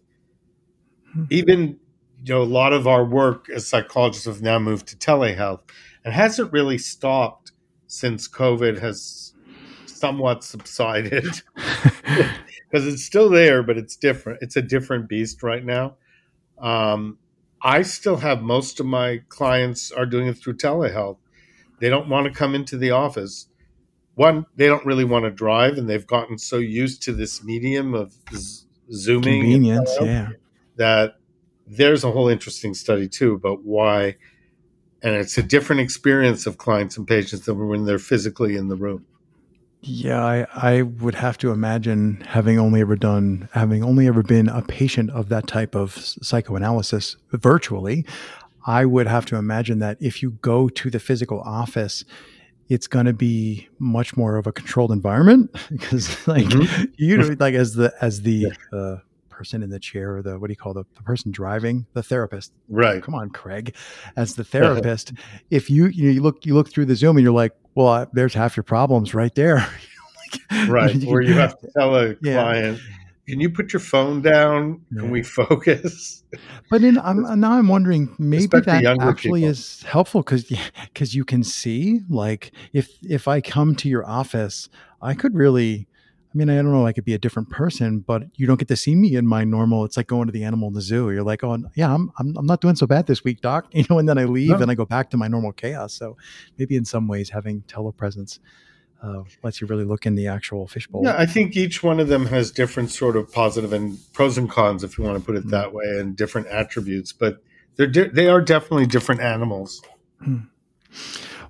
Hmm. 1.15 1.25
Even 1.31 1.81
you 2.23 2.35
know, 2.35 2.43
a 2.43 2.45
lot 2.45 2.75
of 2.75 2.87
our 2.87 3.03
work 3.03 3.49
as 3.49 3.67
psychologists 3.67 4.27
have 4.27 4.43
now 4.43 4.59
moved 4.59 4.87
to 4.89 4.97
telehealth, 4.97 5.61
and 6.05 6.13
hasn't 6.13 6.53
really 6.53 6.77
stopped 6.77 7.53
since 7.89 8.29
COVID 8.29 8.79
has 8.79 9.35
somewhat 9.87 10.45
subsided 10.45 11.25
because 11.57 12.87
it's 12.87 13.03
still 13.03 13.29
there, 13.29 13.65
but 13.65 13.77
it's 13.77 13.97
different. 13.97 14.39
It's 14.43 14.57
a 14.57 14.63
different 14.63 15.09
beast 15.09 15.43
right 15.43 15.65
now. 15.65 15.97
Um, 16.59 17.19
I 17.61 17.83
still 17.83 18.19
have 18.19 18.43
most 18.43 18.79
of 18.79 18.87
my 18.87 19.23
clients 19.29 19.91
are 19.91 20.07
doing 20.07 20.29
it 20.29 20.35
through 20.35 20.59
telehealth 20.59 21.17
they 21.81 21.89
don't 21.89 22.09
want 22.09 22.27
to 22.27 22.33
come 22.33 22.55
into 22.55 22.77
the 22.77 22.91
office. 22.91 23.49
One, 24.15 24.47
they 24.57 24.67
don't 24.67 24.85
really 24.85 25.05
want 25.05 25.25
to 25.25 25.31
drive, 25.31 25.79
and 25.79 25.89
they've 25.89 26.07
gotten 26.07 26.39
so 26.39 26.57
used 26.57 27.03
to 27.05 27.13
this 27.13 27.45
medium 27.45 27.95
of 27.95 28.15
z- 28.35 28.67
zooming, 28.93 29.43
convenience, 29.43 29.91
yeah, 30.01 30.31
that 30.77 31.19
there's 31.67 32.03
a 32.03 32.11
whole 32.11 32.29
interesting 32.29 32.75
study 32.75 33.09
too 33.09 33.35
about 33.35 33.65
why, 33.65 34.17
and 35.03 35.15
it's 35.15 35.39
a 35.39 35.43
different 35.43 35.81
experience 35.81 36.47
of 36.47 36.59
clients 36.59 36.97
and 36.97 37.07
patients 37.07 37.47
than 37.47 37.69
when 37.69 37.85
they're 37.85 37.99
physically 37.99 38.57
in 38.57 38.69
the 38.69 38.77
room. 38.77 39.07
Yeah, 39.81 40.25
I, 40.25 40.47
I 40.55 40.83
would 40.83 41.15
have 41.15 41.39
to 41.39 41.53
imagine 41.53 42.25
having 42.27 42.59
only 42.59 42.81
ever 42.81 42.97
done, 42.97 43.49
having 43.53 43.85
only 43.85 44.09
ever 44.09 44.25
been 44.25 44.49
a 44.49 44.63
patient 44.63 45.11
of 45.11 45.29
that 45.29 45.47
type 45.47 45.77
of 45.77 45.97
psychoanalysis 45.97 47.17
virtually, 47.31 48.05
I 48.67 48.85
would 48.85 49.07
have 49.07 49.25
to 49.27 49.37
imagine 49.37 49.79
that 49.79 49.97
if 50.01 50.21
you 50.21 50.33
go 50.43 50.69
to 50.69 50.91
the 50.91 50.99
physical 50.99 51.41
office, 51.41 52.05
it's 52.69 52.87
going 52.87 53.07
to 53.07 53.13
be 53.13 53.69
much 53.79 54.17
more 54.17 54.37
of 54.37 54.47
a 54.47 54.53
controlled 54.53 54.93
environment 54.93 55.53
because 55.71 56.27
like 56.29 56.45
mm-hmm. 56.45 56.85
you 56.97 57.17
know 57.17 57.35
like 57.39 57.55
as 57.55 57.75
the 57.75 57.95
as 58.01 58.23
the 58.23 58.53
uh, 58.73 58.97
person 59.39 59.63
in 59.63 59.71
the 59.71 59.79
chair 59.79 60.17
or 60.17 60.23
the 60.23 60.37
what 60.37 60.49
do 60.49 60.53
you 60.53 60.57
call 60.57 60.75
the, 60.75 60.85
the 60.97 61.03
person 61.03 61.31
driving 61.31 61.87
the 61.93 62.03
therapist 62.03 62.53
right 62.69 63.05
come 63.05 63.15
on 63.15 63.31
craig 63.31 63.73
as 64.17 64.35
the 64.35 64.43
therapist 64.55 65.13
if 65.51 65.71
you 65.71 65.87
you, 65.87 66.07
know, 66.07 66.11
you 66.11 66.21
look 66.21 66.45
you 66.45 66.55
look 66.55 66.69
through 66.69 66.85
the 66.85 66.97
zoom 66.97 67.17
and 67.17 67.23
you're 67.23 67.33
like 67.33 67.53
well 67.77 67.87
uh, 67.87 68.07
there's 68.13 68.35
half 68.35 68.57
your 68.57 68.65
problems 68.65 69.15
right 69.15 69.37
there 69.37 69.57
like, 70.51 70.69
right 70.69 70.95
you, 70.97 71.09
or 71.09 71.23
you 71.23 71.35
have 71.35 71.57
to 71.61 71.69
tell 71.77 71.95
a 71.95 72.17
yeah. 72.21 72.35
client 72.35 72.81
can 73.29 73.41
you 73.41 73.51
put 73.51 73.75
your 73.75 73.81
phone 73.81 74.23
down? 74.23 74.81
Yeah. 74.91 75.03
Can 75.03 75.11
we 75.11 75.23
focus? 75.23 76.25
But 76.71 76.83
in, 76.83 76.97
I'm, 76.97 77.39
now 77.39 77.53
I'm 77.53 77.69
wondering 77.69 78.17
maybe 78.19 78.47
that 78.47 78.69
actually 79.03 79.41
people. 79.41 79.51
is 79.51 79.83
helpful 79.83 80.23
because 80.23 80.51
because 80.85 81.15
you 81.15 81.27
can 81.27 81.45
see 81.45 82.01
like 82.09 82.53
if 82.73 82.89
if 83.03 83.29
I 83.29 83.43
come 83.43 83.75
to 83.77 83.89
your 83.91 84.09
office, 84.09 84.71
I 85.03 85.13
could 85.13 85.35
really 85.35 85.89
I 86.35 86.37
mean, 86.37 86.51
I 86.51 86.57
don't 86.57 86.73
know, 86.73 86.87
I 86.87 86.93
could 86.93 87.07
be 87.07 87.15
a 87.15 87.19
different 87.19 87.49
person, 87.49 88.01
but 88.01 88.25
you 88.35 88.47
don't 88.47 88.59
get 88.59 88.69
to 88.69 88.77
see 88.77 88.95
me 88.95 89.17
in 89.17 89.27
my 89.27 89.45
normal. 89.45 89.85
It's 89.87 89.97
like 89.97 90.09
going 90.09 90.27
to 90.27 90.33
the 90.33 90.45
animal 90.45 90.69
in 90.69 90.75
the 90.75 90.83
zoo. 90.83 91.11
You're 91.11 91.23
like, 91.23 91.43
oh, 91.43 91.57
yeah, 91.75 91.93
I'm, 91.93 92.13
I'm, 92.19 92.37
I'm 92.37 92.45
not 92.45 92.61
doing 92.61 92.77
so 92.77 92.87
bad 92.87 93.07
this 93.07 93.25
week, 93.25 93.41
doc. 93.41 93.67
You 93.79 93.85
know, 93.89 93.99
and 93.99 94.09
then 94.09 94.19
I 94.19 94.25
leave 94.25 94.51
no. 94.51 94.57
and 94.57 94.71
I 94.71 94.75
go 94.75 94.85
back 94.85 95.09
to 95.11 95.17
my 95.17 95.29
normal 95.29 95.53
chaos. 95.53 95.95
So 95.95 96.17
maybe 96.59 96.77
in 96.77 96.85
some 96.85 97.07
ways 97.07 97.31
having 97.31 97.63
telepresence 97.63 98.41
uh, 99.03 99.23
lets 99.43 99.61
you 99.61 99.67
really 99.67 99.85
look 99.85 100.05
in 100.05 100.17
the 100.17 100.27
actual 100.27 100.67
fishbowl. 100.67 101.05
Yeah, 101.05 101.15
I 101.17 101.27
think 101.27 101.57
each 101.57 101.83
one 101.83 102.01
of 102.01 102.09
them 102.09 102.27
has 102.27 102.51
different 102.51 102.91
sort 102.91 103.17
of 103.17 103.33
positive 103.33 103.73
and 103.73 103.99
pros 104.13 104.37
and 104.37 104.51
cons, 104.51 104.83
if 104.83 104.99
you 104.99 105.05
want 105.05 105.19
to 105.19 105.25
put 105.25 105.37
it 105.37 105.47
mm. 105.47 105.51
that 105.51 105.73
way, 105.73 105.85
and 105.99 106.17
different 106.17 106.49
attributes. 106.49 107.13
But 107.13 107.43
they're 107.77 107.87
di- 107.87 108.09
they 108.09 108.29
are 108.29 108.41
definitely 108.41 108.87
different 108.87 109.21
animals. 109.21 109.81
Hmm. 110.23 110.39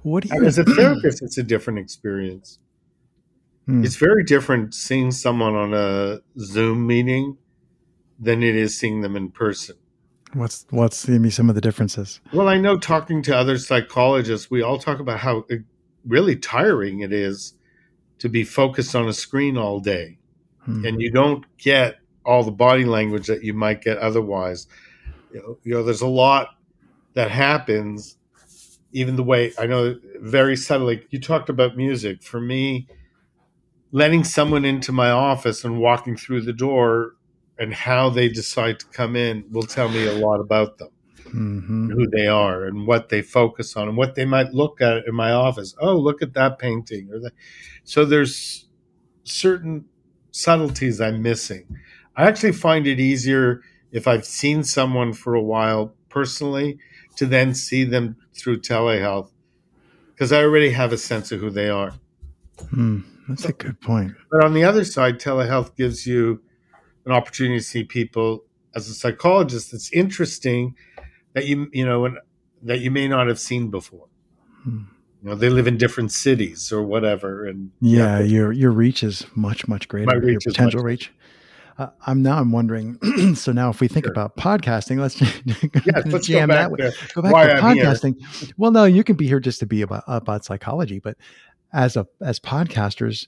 What 0.03 0.25
do 0.25 0.31
you? 0.35 0.45
As 0.45 0.59
a 0.59 0.64
therapist, 0.64 1.23
it's 1.23 1.38
a 1.38 1.43
different 1.43 1.79
experience. 1.79 2.59
Hmm. 3.69 3.85
It's 3.85 3.97
very 3.97 4.25
different 4.25 4.75
seeing 4.75 5.11
someone 5.11 5.55
on 5.55 5.75
a 5.75 6.21
Zoom 6.39 6.87
meeting 6.87 7.37
than 8.19 8.43
it 8.43 8.57
is 8.57 8.79
seeing 8.79 9.03
them 9.03 9.15
in 9.15 9.31
person. 9.31 9.77
What's 10.33 10.67
what's 10.71 11.07
maybe 11.07 11.29
some 11.29 11.51
of 11.51 11.55
the 11.55 11.61
differences? 11.61 12.21
Well, 12.33 12.49
I 12.49 12.57
know 12.57 12.79
talking 12.79 13.23
to 13.25 13.37
other 13.37 13.59
psychologists, 13.59 14.51
we 14.51 14.63
all 14.63 14.79
talk 14.79 15.01
about 15.01 15.19
how 15.19 15.45
really 16.07 16.35
tiring 16.35 17.01
it 17.01 17.13
is 17.13 17.55
to 18.21 18.31
be 18.31 18.43
focused 18.43 18.95
on 18.97 19.07
a 19.07 19.13
screen 19.13 19.59
all 19.59 19.81
day, 19.81 20.19
hmm. 20.61 20.87
and 20.87 21.01
you 21.01 21.11
don't 21.11 21.45
get 21.59 21.97
all 22.25 22.45
the 22.45 22.51
body 22.51 22.87
language 22.87 23.27
that 23.27 23.45
you 23.45 23.53
might 23.53 23.83
get 23.83 23.99
otherwise. 23.99 24.67
You 25.33 25.41
know, 25.41 25.59
you 25.63 25.75
know, 25.75 25.83
there's 25.83 26.01
a 26.01 26.07
lot 26.07 26.57
that 27.13 27.31
happens. 27.31 28.17
Even 28.93 29.17
the 29.17 29.23
way 29.23 29.53
I 29.59 29.67
know, 29.67 29.97
very 30.21 30.57
subtly. 30.57 31.07
You 31.11 31.21
talked 31.21 31.51
about 31.51 31.77
music. 31.77 32.23
For 32.23 32.41
me, 32.41 32.89
letting 33.92 34.24
someone 34.24 34.64
into 34.64 34.92
my 34.92 35.11
office 35.11 35.64
and 35.64 35.81
walking 35.81 36.16
through 36.16 36.42
the 36.42 36.53
door 36.53 37.14
and 37.59 37.72
how 37.74 38.09
they 38.11 38.29
decide 38.29 38.79
to 38.81 38.87
come 38.87 39.16
in 39.16 39.44
will 39.51 39.62
tell 39.62 39.88
me 39.88 40.07
a 40.07 40.12
lot 40.12 40.40
about 40.40 40.79
them. 40.79 40.88
Mm-hmm. 41.29 41.90
who 41.90 42.09
they 42.09 42.27
are 42.27 42.64
and 42.64 42.87
what 42.87 43.11
they 43.11 43.20
focus 43.20 43.77
on 43.77 43.87
and 43.87 43.98
what 43.98 44.14
they 44.14 44.24
might 44.24 44.55
look 44.55 44.81
at 44.81 45.07
in 45.07 45.14
my 45.14 45.31
office. 45.31 45.74
Oh 45.79 45.94
look 45.94 46.22
at 46.22 46.33
that 46.33 46.59
painting 46.59 47.11
or 47.12 47.18
that. 47.20 47.33
So 47.85 48.07
there's 48.07 48.66
certain 49.24 49.85
subtleties 50.31 51.03
i'm 51.03 51.20
missing. 51.20 51.66
I 52.16 52.27
actually 52.27 52.53
find 52.53 52.87
it 52.87 52.98
easier 52.98 53.61
if 53.92 54.09
i've 54.09 54.24
seen 54.24 54.64
someone 54.64 55.12
for 55.12 55.35
a 55.35 55.42
while 55.42 55.94
personally 56.09 56.79
to 57.16 57.27
then 57.27 57.55
see 57.55 57.85
them 57.85 58.16
through 58.33 58.61
telehealth 58.61 59.31
because 60.14 60.33
i 60.33 60.42
already 60.42 60.70
have 60.70 60.94
a 60.94 60.98
sense 60.98 61.31
of 61.31 61.40
who 61.40 61.51
they 61.51 61.68
are. 61.68 61.92
Mm. 62.72 63.05
That's 63.29 63.45
a 63.45 63.53
good 63.53 63.81
point. 63.81 64.14
But 64.31 64.45
on 64.45 64.55
the 64.55 64.64
other 64.64 64.85
side, 64.85 65.21
telehealth 65.21 65.77
gives 65.77 66.07
you 66.07 66.43
an 67.05 67.12
opportunity 67.12 67.59
to 67.59 67.64
see 67.64 67.85
people 67.85 68.45
as 68.75 68.88
a 68.88 68.95
psychologist. 68.95 69.73
That's 69.73 69.93
interesting 69.93 70.75
that 71.35 71.47
you 71.47 71.69
you 71.73 71.85
know 71.85 72.17
that 72.62 72.81
you 72.81 72.91
may 72.91 73.09
not 73.09 73.29
have 73.29 73.38
seen 73.38 73.71
before. 73.71 74.07
Hmm. 74.62 74.85
You 75.23 75.31
know, 75.31 75.35
they 75.35 75.49
live 75.49 75.67
in 75.67 75.77
different 75.79 76.12
cities 76.12 76.73
or 76.73 76.83
whatever, 76.83 77.45
and 77.45 77.73
yeah, 77.81 78.21
your 78.21 78.53
your 78.53 78.71
reach 78.71 79.03
is 79.03 79.27
much 79.35 79.67
much 79.67 79.88
greater. 79.88 80.07
My 80.07 80.14
reach 80.14 80.45
your 80.45 80.53
potential 80.53 80.83
reach. 80.83 81.12
Uh, 81.77 81.88
I'm 82.07 82.23
now 82.23 82.38
I'm 82.38 82.51
wondering. 82.51 82.99
so 83.37 83.53
now, 83.53 83.71
if 83.71 83.81
we 83.81 83.87
think 83.87 84.07
sure. 84.07 84.12
about 84.12 84.37
podcasting, 84.37 84.99
let's, 84.99 85.21
yes, 85.87 86.07
let's 86.07 86.27
jam 86.27 86.49
that. 86.49 86.71
Way. 86.73 86.91
Go 87.14 87.23
back 87.23 87.33
to 87.33 87.64
I'm 87.64 87.77
podcasting. 87.77 88.17
Here. 88.19 88.51
Well, 88.57 88.73
no, 88.73 88.85
you 88.85 89.05
can 89.05 89.14
be 89.14 89.29
here 89.29 89.38
just 89.38 89.61
to 89.61 89.67
be 89.67 89.83
about 89.83 90.03
about 90.07 90.45
psychology, 90.45 90.99
but 90.99 91.17
as 91.73 91.97
a 91.97 92.07
as 92.21 92.41
podcasters 92.41 93.27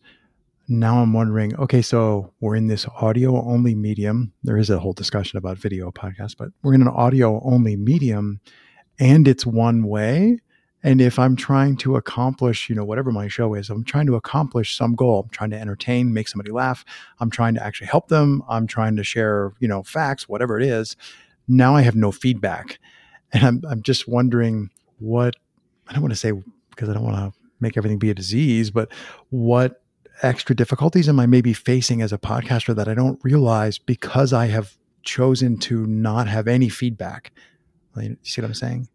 now 0.68 1.02
i'm 1.02 1.12
wondering 1.12 1.54
okay 1.56 1.82
so 1.82 2.32
we're 2.40 2.54
in 2.54 2.68
this 2.68 2.86
audio 3.00 3.42
only 3.44 3.74
medium. 3.74 4.32
There 4.44 4.56
is 4.56 4.70
a 4.70 4.78
whole 4.78 4.92
discussion 4.92 5.36
about 5.36 5.58
video 5.58 5.90
podcast 5.90 6.36
but 6.38 6.50
we're 6.62 6.74
in 6.74 6.82
an 6.82 6.88
audio 6.88 7.40
only 7.44 7.76
medium 7.76 8.40
and 8.98 9.26
it's 9.26 9.46
one 9.46 9.84
way. 9.84 10.38
And 10.82 11.00
if 11.00 11.18
i'm 11.18 11.36
trying 11.36 11.76
to 11.78 11.96
accomplish 11.96 12.70
you 12.70 12.76
know 12.76 12.84
whatever 12.84 13.10
my 13.12 13.28
show 13.28 13.54
is 13.54 13.68
i'm 13.68 13.84
trying 13.84 14.06
to 14.06 14.14
accomplish 14.14 14.76
some 14.76 14.94
goal. 14.94 15.22
I'm 15.24 15.30
trying 15.30 15.50
to 15.50 15.58
entertain 15.58 16.14
make 16.14 16.28
somebody 16.28 16.52
laugh. 16.52 16.84
I'm 17.18 17.30
trying 17.30 17.54
to 17.54 17.64
actually 17.64 17.88
help 17.88 18.08
them. 18.08 18.42
I'm 18.48 18.66
trying 18.66 18.96
to 18.96 19.04
share 19.04 19.52
you 19.58 19.68
know 19.68 19.82
facts 19.82 20.28
whatever 20.28 20.58
it 20.58 20.66
is. 20.66 20.96
Now 21.48 21.74
i 21.74 21.82
have 21.82 21.96
no 21.96 22.12
feedback. 22.12 22.78
And 23.32 23.44
i'm, 23.44 23.62
I'm 23.68 23.82
just 23.82 24.08
wondering 24.08 24.70
what 24.98 25.34
i 25.88 25.92
don't 25.92 26.02
want 26.02 26.12
to 26.12 26.16
say 26.16 26.32
because 26.70 26.88
i 26.88 26.94
don't 26.94 27.04
want 27.04 27.34
to 27.34 27.39
make 27.60 27.76
everything 27.76 27.98
be 27.98 28.10
a 28.10 28.14
disease, 28.14 28.70
but 28.70 28.90
what 29.30 29.82
extra 30.22 30.54
difficulties 30.54 31.08
am 31.08 31.18
I 31.20 31.26
maybe 31.26 31.52
facing 31.52 32.02
as 32.02 32.12
a 32.12 32.18
podcaster 32.18 32.74
that 32.74 32.88
I 32.88 32.94
don't 32.94 33.18
realize 33.22 33.78
because 33.78 34.32
I 34.32 34.46
have 34.46 34.76
chosen 35.02 35.58
to 35.58 35.86
not 35.86 36.28
have 36.28 36.46
any 36.46 36.68
feedback? 36.68 37.32
You 37.96 38.16
see 38.22 38.40
what 38.40 38.48
I'm 38.48 38.54
saying? 38.54 38.88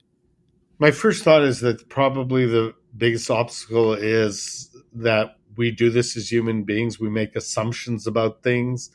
My 0.80 0.91
first 0.91 1.23
thought 1.23 1.43
is 1.43 1.62
that 1.62 1.89
probably 1.89 2.45
the 2.45 2.73
biggest 2.97 3.30
obstacle 3.30 3.93
is 3.93 4.69
that 4.93 5.38
we 5.58 5.71
do 5.71 5.89
this 5.89 6.17
as 6.17 6.32
human 6.32 6.63
beings. 6.63 6.99
We 6.99 7.10
make 7.10 7.36
assumptions 7.36 8.08
about 8.08 8.43
things 8.43 8.91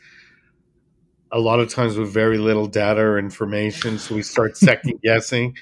a 1.33 1.39
lot 1.39 1.61
of 1.61 1.73
times 1.73 1.97
with 1.97 2.13
very 2.13 2.39
little 2.39 2.67
data 2.67 3.01
or 3.01 3.19
information. 3.19 3.99
So 3.99 4.15
we 4.15 4.23
start 4.23 4.57
second 4.57 5.01
guessing. 5.03 5.57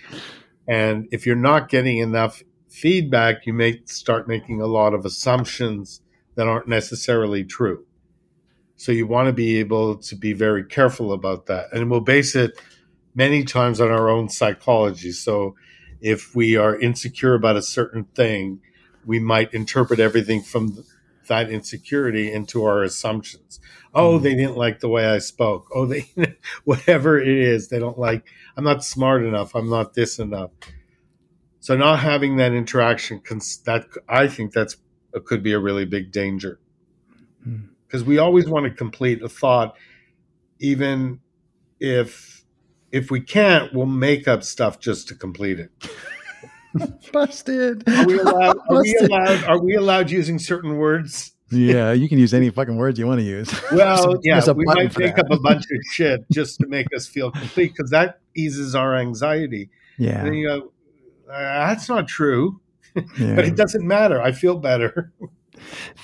And 0.67 1.09
if 1.13 1.27
you're 1.27 1.37
not 1.37 1.69
getting 1.69 1.99
enough 1.99 2.43
feedback, 2.81 3.47
you 3.47 3.53
may 3.53 3.81
start 3.85 4.29
making 4.29 4.61
a 4.61 4.67
lot 4.67 4.95
of 4.95 5.05
assumptions 5.05 6.01
that 6.37 6.47
aren't 6.47 6.69
necessarily 6.69 7.45
true. 7.45 7.85
So 8.77 8.93
you 8.93 9.07
want 9.07 9.27
to 9.27 9.33
be 9.33 9.59
able 9.59 9.97
to 9.97 10.15
be 10.15 10.33
very 10.33 10.65
careful 10.65 11.13
about 11.13 11.47
that. 11.47 11.67
And 11.73 11.91
we'll 11.91 12.01
base 12.01 12.37
it 12.37 12.53
many 13.15 13.43
times 13.43 13.81
on 13.81 13.91
our 13.91 14.09
own 14.09 14.29
psychology. 14.29 15.11
So 15.11 15.57
if 16.01 16.35
we 16.37 16.57
are 16.57 16.79
insecure 16.79 17.35
about 17.35 17.57
a 17.57 17.63
certain 17.63 18.05
thing, 18.15 18.61
we 19.05 19.19
might 19.19 19.53
interpret 19.53 19.99
everything 19.99 20.43
from 20.43 20.85
that 21.27 21.51
insecurity 21.51 22.33
into 22.33 22.65
our 22.65 22.83
assumptions. 22.85 23.59
Oh, 23.95 24.19
they 24.19 24.35
didn't 24.35 24.57
like 24.57 24.81
the 24.81 24.89
way 24.89 25.07
I 25.07 25.19
spoke. 25.19 25.69
Oh, 25.75 25.87
they, 25.87 26.09
whatever 26.65 27.19
it 27.19 27.29
is, 27.29 27.69
they 27.69 27.81
don't 27.81 27.99
like, 27.99 28.27
I'm 28.57 28.65
not 28.65 28.85
smart 28.85 29.25
enough. 29.25 29.57
I'm 29.57 29.69
not 29.69 29.95
this 29.95 30.19
enough. 30.21 30.51
So 31.69 31.77
not 31.77 31.99
having 31.99 32.37
that 32.37 32.53
interaction, 32.55 33.21
that 33.67 33.85
I 34.09 34.27
think 34.27 34.55
that's 34.55 34.79
could 35.27 35.43
be 35.43 35.53
a 35.53 35.59
really 35.59 35.85
big 35.85 36.13
danger 36.13 36.59
because 37.87 38.05
hmm. 38.05 38.09
we 38.09 38.17
always 38.17 38.49
want 38.49 38.65
to 38.65 38.71
complete 38.71 39.23
a 39.23 39.29
thought, 39.29 39.77
even 40.61 41.21
if 41.79 42.43
if 42.91 43.11
we 43.11 43.21
can't, 43.21 43.75
we'll 43.75 43.85
make 43.85 44.27
up 44.27 44.45
stuff 44.45 44.81
just 44.81 45.09
to 45.09 45.15
complete 45.15 45.61
it. 45.61 45.71
Busted. 47.13 47.87
Are 47.87 48.07
we 48.07 48.19
allowed? 48.19 48.57
Are 48.71 48.81
we 48.81 48.97
allowed? 49.03 49.45
Are 49.45 49.63
we 49.63 49.75
allowed 49.75 50.11
using 50.11 50.39
certain 50.39 50.79
words? 50.79 51.35
yeah, 51.51 51.93
you 51.93 52.09
can 52.09 52.19
use 52.19 52.33
any 52.33 52.49
fucking 52.49 52.79
words 52.79 52.99
you 52.99 53.07
want 53.07 53.21
to 53.21 53.27
use. 53.27 53.53
Well, 53.73 54.19
yeah, 54.23 54.41
we 54.53 54.65
might 54.65 54.97
make 54.97 55.17
that. 55.17 55.27
up 55.27 55.31
a 55.31 55.39
bunch 55.39 55.65
of 55.65 55.79
shit 55.93 56.25
just 56.33 56.61
to 56.61 56.67
make 56.67 56.87
us 56.97 57.07
feel 57.07 57.31
complete 57.31 57.75
because 57.77 57.91
that 57.91 58.21
eases 58.35 58.75
our 58.75 58.97
anxiety. 58.97 59.69
Yeah. 59.99 60.21
And 60.21 60.29
then 60.29 60.35
you 60.35 60.49
go, 60.49 60.73
Uh, 61.31 61.69
that's 61.69 61.89
not 61.89 62.09
true. 62.09 62.61
Yeah. 62.95 63.03
but 63.37 63.45
it 63.45 63.57
doesn't 63.57 63.87
matter. 63.87 64.21
I 64.21 64.33
feel 64.33 64.57
better. 64.59 65.13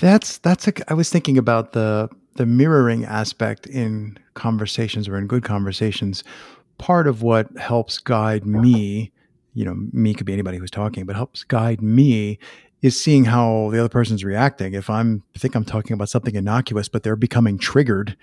that's 0.00 0.38
that's 0.38 0.68
a, 0.68 0.72
I 0.90 0.94
was 0.94 1.10
thinking 1.10 1.38
about 1.38 1.72
the 1.72 2.08
the 2.36 2.46
mirroring 2.46 3.04
aspect 3.04 3.66
in 3.66 4.18
conversations 4.34 5.08
or 5.08 5.16
in 5.16 5.26
good 5.26 5.44
conversations. 5.44 6.24
Part 6.78 7.06
of 7.06 7.22
what 7.22 7.56
helps 7.56 7.98
guide 7.98 8.44
me, 8.44 9.12
you 9.54 9.64
know, 9.64 9.76
me 9.92 10.12
could 10.14 10.26
be 10.26 10.32
anybody 10.32 10.58
who's 10.58 10.70
talking, 10.70 11.06
but 11.06 11.14
helps 11.14 11.44
guide 11.44 11.80
me 11.80 12.38
is 12.82 13.00
seeing 13.00 13.24
how 13.24 13.70
the 13.70 13.78
other 13.78 13.88
person's 13.88 14.24
reacting. 14.24 14.74
If 14.74 14.90
I'm 14.90 15.22
I 15.34 15.38
think 15.38 15.54
I'm 15.54 15.64
talking 15.64 15.94
about 15.94 16.08
something 16.08 16.34
innocuous, 16.34 16.88
but 16.88 17.02
they're 17.02 17.16
becoming 17.16 17.58
triggered, 17.58 18.16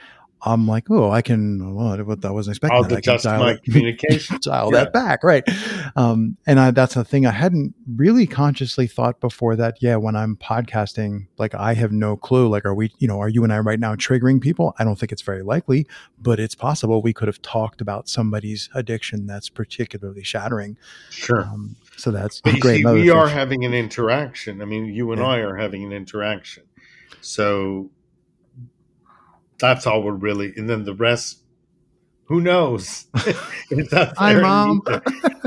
I'm 0.43 0.67
like, 0.67 0.89
oh, 0.89 1.11
I 1.11 1.21
can. 1.21 1.75
Well, 1.75 1.93
I 1.93 2.31
wasn't 2.31 2.55
expecting. 2.55 2.75
I'll 2.75 2.83
that. 2.83 2.99
adjust 2.99 3.25
my 3.25 3.57
communication. 3.63 4.39
dial 4.41 4.71
yeah. 4.73 4.85
that 4.85 4.93
back, 4.93 5.23
right? 5.23 5.43
Um, 5.95 6.37
and 6.47 6.59
I, 6.59 6.71
that's 6.71 6.95
a 6.95 7.03
thing 7.03 7.25
I 7.25 7.31
hadn't 7.31 7.75
really 7.95 8.25
consciously 8.25 8.87
thought 8.87 9.19
before. 9.19 9.55
That 9.55 9.77
yeah, 9.81 9.97
when 9.97 10.15
I'm 10.15 10.35
podcasting, 10.37 11.27
like 11.37 11.53
I 11.53 11.75
have 11.75 11.91
no 11.91 12.17
clue. 12.17 12.47
Like, 12.47 12.65
are 12.65 12.73
we, 12.73 12.91
you 12.97 13.07
know, 13.07 13.19
are 13.19 13.29
you 13.29 13.43
and 13.43 13.53
I 13.53 13.59
right 13.59 13.79
now 13.79 13.95
triggering 13.95 14.41
people? 14.41 14.73
I 14.79 14.83
don't 14.83 14.97
think 14.97 15.11
it's 15.11 15.21
very 15.21 15.43
likely, 15.43 15.85
but 16.19 16.39
it's 16.39 16.55
possible 16.55 17.01
we 17.01 17.13
could 17.13 17.27
have 17.27 17.41
talked 17.41 17.79
about 17.79 18.09
somebody's 18.09 18.69
addiction 18.73 19.27
that's 19.27 19.49
particularly 19.49 20.23
shattering. 20.23 20.77
Sure. 21.11 21.43
Um, 21.43 21.75
so 21.97 22.09
that's 22.09 22.41
but 22.41 22.59
great. 22.59 22.77
See, 22.77 22.85
we 22.85 23.09
are 23.11 23.27
having 23.27 23.63
an 23.63 23.75
interaction. 23.75 24.61
I 24.61 24.65
mean, 24.65 24.85
you 24.85 25.11
and 25.11 25.21
yeah. 25.21 25.27
I 25.27 25.37
are 25.39 25.55
having 25.55 25.83
an 25.83 25.91
interaction. 25.91 26.63
So 27.21 27.91
that's 29.61 29.87
all 29.87 30.03
we're 30.03 30.11
really, 30.11 30.53
and 30.57 30.69
then 30.69 30.83
the 30.83 30.93
rest, 30.93 31.39
who 32.25 32.41
knows? 32.41 33.05
Hi, 33.15 34.33
mom. 34.41 34.81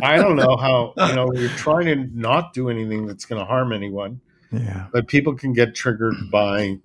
I 0.03 0.17
don't 0.17 0.37
know 0.37 0.57
how. 0.57 0.95
You 1.09 1.15
know, 1.15 1.27
we're 1.27 1.49
trying 1.51 1.87
to 1.87 1.97
not 2.19 2.53
do 2.55 2.71
anything 2.71 3.07
that's 3.07 3.25
going 3.27 3.39
to 3.41 3.45
harm 3.45 3.73
anyone. 3.73 4.21
Yeah, 4.53 4.87
but 4.93 5.09
people 5.09 5.35
can 5.35 5.53
get 5.53 5.75
triggered 5.75 6.15
by 6.31 6.79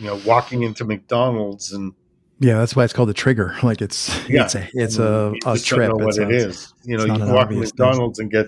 you 0.00 0.06
know, 0.06 0.20
walking 0.24 0.62
into 0.62 0.84
McDonald's 0.84 1.72
and 1.72 1.92
yeah, 2.40 2.58
that's 2.58 2.76
why 2.76 2.84
it's 2.84 2.92
called 2.92 3.08
the 3.08 3.14
trigger. 3.14 3.56
Like 3.64 3.82
it's 3.82 4.16
Yeah. 4.28 4.44
it's 4.44 4.54
a 4.54 4.68
it's 4.74 4.98
a, 4.98 5.32
you 5.34 5.40
a 5.46 5.54
just 5.56 5.68
don't 5.68 5.78
trip. 5.78 5.88
know 5.90 6.04
what 6.04 6.16
it 6.18 6.28
a- 6.30 6.34
is. 6.48 6.72
You 6.84 6.96
know, 6.96 7.04
you 7.04 7.12
can 7.14 7.20
walk 7.32 7.48
to 7.48 7.54
obvious 7.56 7.70
thing. 7.72 7.84
McDonald's 7.86 8.18
and 8.20 8.30
get 8.30 8.46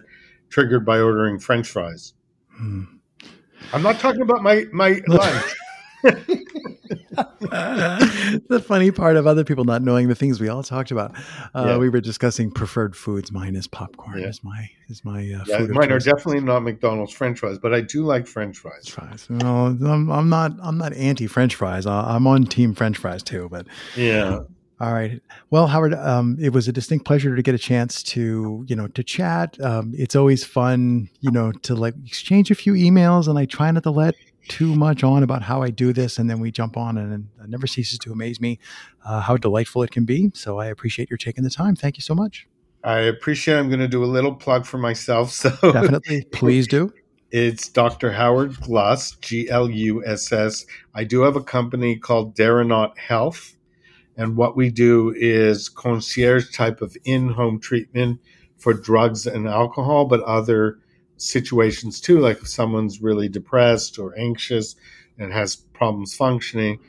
triggered 0.49 0.85
by 0.87 1.01
ordering 1.01 1.39
French 1.41 1.67
fries. 1.69 2.15
Hmm. 2.57 2.85
I'm 3.73 3.83
not 3.83 3.99
talking 3.99 4.23
about 4.23 4.43
my 4.43 4.65
my 4.73 5.01
lunch. 5.09 5.45
the 7.41 8.63
funny 8.67 8.91
part 8.91 9.17
of 9.17 9.27
other 9.27 9.45
people 9.45 9.65
not 9.65 9.83
knowing 9.83 10.09
the 10.09 10.15
things 10.15 10.41
we 10.41 10.49
all 10.49 10.63
talked 10.63 10.91
about. 10.91 11.15
Uh, 11.55 11.67
Yeah. 11.71 11.77
We 11.79 11.89
were 11.89 12.01
discussing 12.01 12.51
preferred 12.51 12.97
foods. 12.97 13.33
Mine 13.33 13.55
is 13.57 13.67
popcorn. 13.67 14.19
Yeah. 14.21 14.29
Is 14.29 14.43
my 14.45 14.69
is 14.89 15.05
my 15.05 15.21
uh, 15.21 15.45
Yeah, 15.47 15.67
mine 15.71 15.93
are 15.93 15.99
definitely 15.99 16.41
not 16.41 16.63
McDonald's 16.63 17.13
French 17.13 17.39
fries, 17.41 17.59
but 17.59 17.73
I 17.75 17.81
do 17.81 18.05
like 18.05 18.27
French 18.27 18.59
fries. 18.59 18.89
fries. 18.89 19.27
No, 19.31 19.67
I'm, 19.67 20.11
I'm 20.11 20.29
not. 20.29 20.53
I'm 20.63 20.79
not 20.79 20.93
anti 20.95 21.27
French 21.27 21.55
fries. 21.55 21.87
I- 21.87 22.15
I'm 22.15 22.27
on 22.27 22.45
team 22.45 22.75
French 22.75 22.99
fries 22.99 23.23
too. 23.23 23.49
But 23.51 23.67
Yeah, 23.97 24.41
all 24.81 24.93
right. 24.93 25.21
Well, 25.51 25.67
Howard, 25.67 25.95
um, 25.95 26.37
it 26.41 26.53
was 26.53 26.69
a 26.69 26.73
distinct 26.73 27.05
pleasure 27.05 27.37
to 27.37 27.43
get 27.43 27.55
a 27.55 27.59
chance 27.59 28.03
to 28.05 28.65
you 28.69 28.77
know 28.77 28.89
to 28.89 29.03
chat. 29.05 29.61
Um, 29.61 29.93
it's 29.97 30.17
always 30.17 30.45
fun, 30.45 31.09
you 31.21 31.31
know, 31.31 31.53
to 31.53 31.75
like 31.75 31.95
exchange 32.07 32.51
a 32.51 32.55
few 32.55 32.73
emails, 32.75 33.29
and 33.29 33.39
I 33.39 33.45
try 33.47 33.71
not 33.71 33.83
to 33.85 33.91
let 33.91 34.15
too 34.49 34.75
much 34.75 35.05
on 35.05 35.23
about 35.23 35.43
how 35.43 35.63
I 35.63 35.71
do 35.71 35.93
this, 35.93 36.19
and 36.19 36.29
then 36.29 36.41
we 36.41 36.51
jump 36.51 36.77
on, 36.77 36.99
and 36.99 37.29
it 37.43 37.49
never 37.49 37.67
ceases 37.67 37.99
to 38.01 38.13
amaze 38.13 38.41
me 38.41 38.59
uh, 39.05 39.21
how 39.21 39.37
delightful 39.37 39.83
it 39.83 39.91
can 39.91 40.05
be. 40.05 40.31
So 40.35 40.59
I 40.59 40.67
appreciate 40.67 41.11
your 41.11 41.17
taking 41.17 41.45
the 41.45 41.51
time. 41.51 41.77
Thank 41.77 41.97
you 41.97 42.03
so 42.03 42.15
much. 42.15 42.47
I 42.83 43.01
appreciate. 43.01 43.59
I'm 43.59 43.69
going 43.69 43.81
to 43.81 43.89
do 43.89 44.03
a 44.03 44.07
little 44.07 44.35
plug 44.35 44.67
for 44.67 44.79
myself. 44.79 45.33
So 45.41 45.51
Definitely, 45.73 46.25
please 46.33 46.67
do. 46.67 46.93
It's 47.31 47.69
Dr. 47.69 48.13
Howard 48.13 48.61
Gluss, 48.61 49.13
G 49.21 49.49
L 49.49 49.71
U 49.71 50.05
S 50.05 50.33
S. 50.33 50.67
I 50.95 51.05
do 51.05 51.21
have 51.21 51.37
a 51.37 51.43
company 51.43 51.97
called 51.97 52.35
Daraknot 52.35 52.99
Health. 52.99 53.55
And 54.17 54.37
what 54.37 54.57
we 54.57 54.71
do 54.71 55.15
is 55.17 55.69
concierge 55.69 56.51
type 56.51 56.83
of 56.83 56.97
in 57.05 57.31
home 57.31 57.61
treatment 57.61 58.21
for 58.59 58.75
drugs 58.75 59.27
and 59.27 59.47
alcohol, 59.47 60.07
but 60.07 60.21
other 60.23 60.79
situations 61.21 62.01
too, 62.01 62.19
like 62.19 62.39
if 62.39 62.49
someone's 62.49 63.03
really 63.03 63.29
depressed 63.29 63.99
or 63.99 64.19
anxious 64.19 64.75
and 65.19 65.33
has 65.33 65.57
problems 65.57 66.15
functioning. 66.15 66.81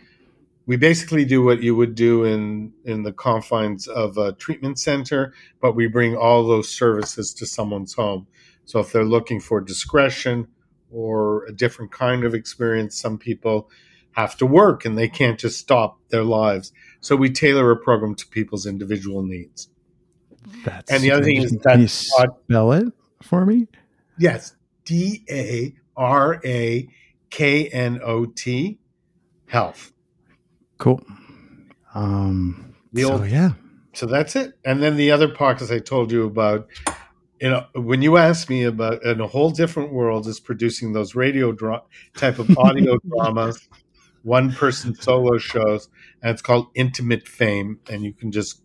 We 0.65 0.77
basically 0.77 1.25
do 1.25 1.43
what 1.43 1.61
you 1.61 1.75
would 1.75 1.95
do 1.95 2.23
in, 2.23 2.71
in 2.85 3.03
the 3.03 3.11
confines 3.11 3.87
of 3.87 4.17
a 4.17 4.31
treatment 4.33 4.79
center, 4.79 5.33
but 5.59 5.75
we 5.75 5.87
bring 5.87 6.15
all 6.15 6.47
those 6.47 6.69
services 6.69 7.33
to 7.35 7.45
someone's 7.45 7.93
home. 7.93 8.27
So 8.65 8.79
if 8.79 8.91
they're 8.91 9.03
looking 9.03 9.41
for 9.41 9.59
discretion 9.59 10.47
or 10.91 11.45
a 11.45 11.51
different 11.51 11.91
kind 11.91 12.23
of 12.23 12.33
experience, 12.33 12.95
some 12.95 13.17
people 13.17 13.69
have 14.11 14.37
to 14.37 14.45
work 14.45 14.85
and 14.85 14.97
they 14.97 15.07
can't 15.09 15.39
just 15.39 15.57
stop 15.59 15.99
their 16.09 16.23
lives. 16.23 16.71
So 17.01 17.15
we 17.15 17.29
tailor 17.31 17.71
a 17.71 17.77
program 17.77 18.15
to 18.15 18.27
people's 18.27 18.65
individual 18.65 19.23
needs. 19.23 19.69
That's 20.63 20.91
And 20.91 21.03
the 21.03 21.11
other 21.11 21.23
thing 21.23 21.37
is 21.37 21.51
interesting. 21.51 21.71
Can 21.71 21.79
you 21.81 21.85
that's 21.87 22.19
odd- 22.19 22.35
spell 22.45 22.71
it 22.73 22.93
for 23.21 23.45
me? 23.45 23.67
Yes, 24.21 24.55
D 24.85 25.23
A 25.29 25.73
R 25.97 26.39
A 26.45 26.87
K 27.31 27.67
N 27.67 27.99
O 28.03 28.25
T, 28.25 28.77
health. 29.47 29.91
Cool. 30.77 31.03
Um, 31.95 32.75
The 32.93 33.01
so 33.03 33.13
old- 33.13 33.27
yeah. 33.27 33.53
So 33.93 34.05
that's 34.05 34.35
it. 34.35 34.53
And 34.63 34.81
then 34.81 34.95
the 34.95 35.11
other 35.11 35.27
podcast 35.27 35.73
I 35.75 35.79
told 35.79 36.11
you 36.11 36.25
about, 36.25 36.67
you 37.41 37.49
know, 37.49 37.65
when 37.75 38.01
you 38.01 38.15
asked 38.17 38.49
me 38.49 38.63
about 38.63 39.03
in 39.03 39.19
a 39.19 39.27
whole 39.27 39.49
different 39.49 39.91
world 39.91 40.27
is 40.27 40.39
producing 40.39 40.93
those 40.93 41.13
radio 41.15 41.51
dra- 41.51 41.83
type 42.15 42.39
of 42.39 42.57
audio 42.57 42.97
dramas, 43.09 43.67
one 44.23 44.53
person 44.53 44.93
solo 44.95 45.37
shows, 45.39 45.89
and 46.21 46.31
it's 46.31 46.41
called 46.41 46.67
Intimate 46.75 47.27
Fame, 47.27 47.79
and 47.89 48.03
you 48.03 48.13
can 48.13 48.31
just 48.31 48.61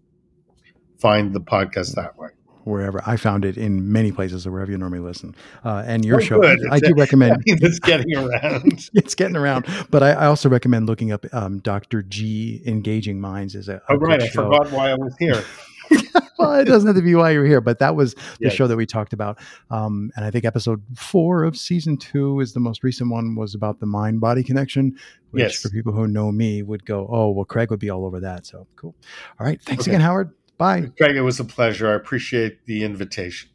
find 1.00 1.32
the 1.34 1.40
podcast 1.40 1.94
that 1.96 2.16
way. 2.18 2.28
Wherever 2.66 3.00
I 3.06 3.16
found 3.16 3.44
it 3.44 3.56
in 3.56 3.92
many 3.92 4.10
places 4.12 4.46
or 4.46 4.50
wherever 4.50 4.70
you 4.70 4.76
normally 4.78 4.98
listen. 5.00 5.34
Uh, 5.64 5.84
and 5.86 6.04
your 6.04 6.16
Oh, 6.16 6.20
show, 6.20 6.40
good. 6.40 6.58
I 6.70 6.80
do 6.80 6.92
recommend. 6.96 7.42
it's 7.46 7.78
getting 7.90 8.14
around. 8.16 8.90
It's 8.94 9.14
getting 9.14 9.36
around, 9.36 9.66
but 9.90 10.02
I, 10.02 10.10
I 10.12 10.26
also 10.26 10.48
recommend 10.48 10.86
looking 10.86 11.12
up 11.12 11.24
um, 11.32 11.60
Dr. 11.60 12.02
G 12.02 12.62
Engaging 12.66 13.20
Minds 13.20 13.54
is 13.54 13.68
a, 13.68 13.76
a 13.76 13.80
Oh, 13.90 13.96
right. 13.96 14.20
I 14.20 14.26
show. 14.28 14.50
forgot 14.50 14.72
why 14.72 14.90
I 14.90 14.94
was 14.94 15.14
here. 15.18 15.42
well, 16.38 16.54
it 16.54 16.64
doesn't 16.64 16.88
have 16.88 16.96
to 16.96 17.02
be 17.02 17.14
why 17.14 17.30
you're 17.30 17.44
here, 17.44 17.60
but 17.60 17.78
that 17.78 17.94
was 17.94 18.14
the 18.14 18.20
Yes. 18.40 18.54
show 18.54 18.66
that 18.66 18.76
we 18.76 18.84
talked 18.86 19.12
about. 19.12 19.38
Um, 19.70 20.10
and 20.16 20.24
I 20.24 20.32
think 20.32 20.44
episode 20.44 20.82
four 20.96 21.44
of 21.44 21.56
season 21.56 21.96
two 21.96 22.40
is 22.40 22.52
the 22.52 22.60
most 22.60 22.82
recent 22.82 23.10
one 23.10 23.36
was 23.36 23.54
about 23.54 23.78
the 23.78 23.86
mind 23.86 24.20
body 24.20 24.42
connection, 24.42 24.96
which 25.30 25.42
Yes. 25.42 25.62
for 25.62 25.70
people 25.70 25.92
who 25.92 26.08
know 26.08 26.32
me 26.32 26.62
would 26.64 26.84
go, 26.84 27.06
oh, 27.10 27.30
well, 27.30 27.44
Craig 27.44 27.70
would 27.70 27.78
be 27.80 27.90
all 27.90 28.04
over 28.04 28.18
that. 28.20 28.44
So 28.46 28.66
cool. 28.74 28.96
All 29.38 29.46
right. 29.46 29.62
Thanks 29.62 29.84
Okay. 29.84 29.92
again, 29.92 30.00
Howard. 30.00 30.32
Bye. 30.58 30.90
Craig, 30.96 31.16
it 31.16 31.22
was 31.22 31.38
a 31.38 31.44
pleasure. 31.44 31.88
I 31.90 31.94
appreciate 31.94 32.64
the 32.66 32.84
invitation. 32.84 33.50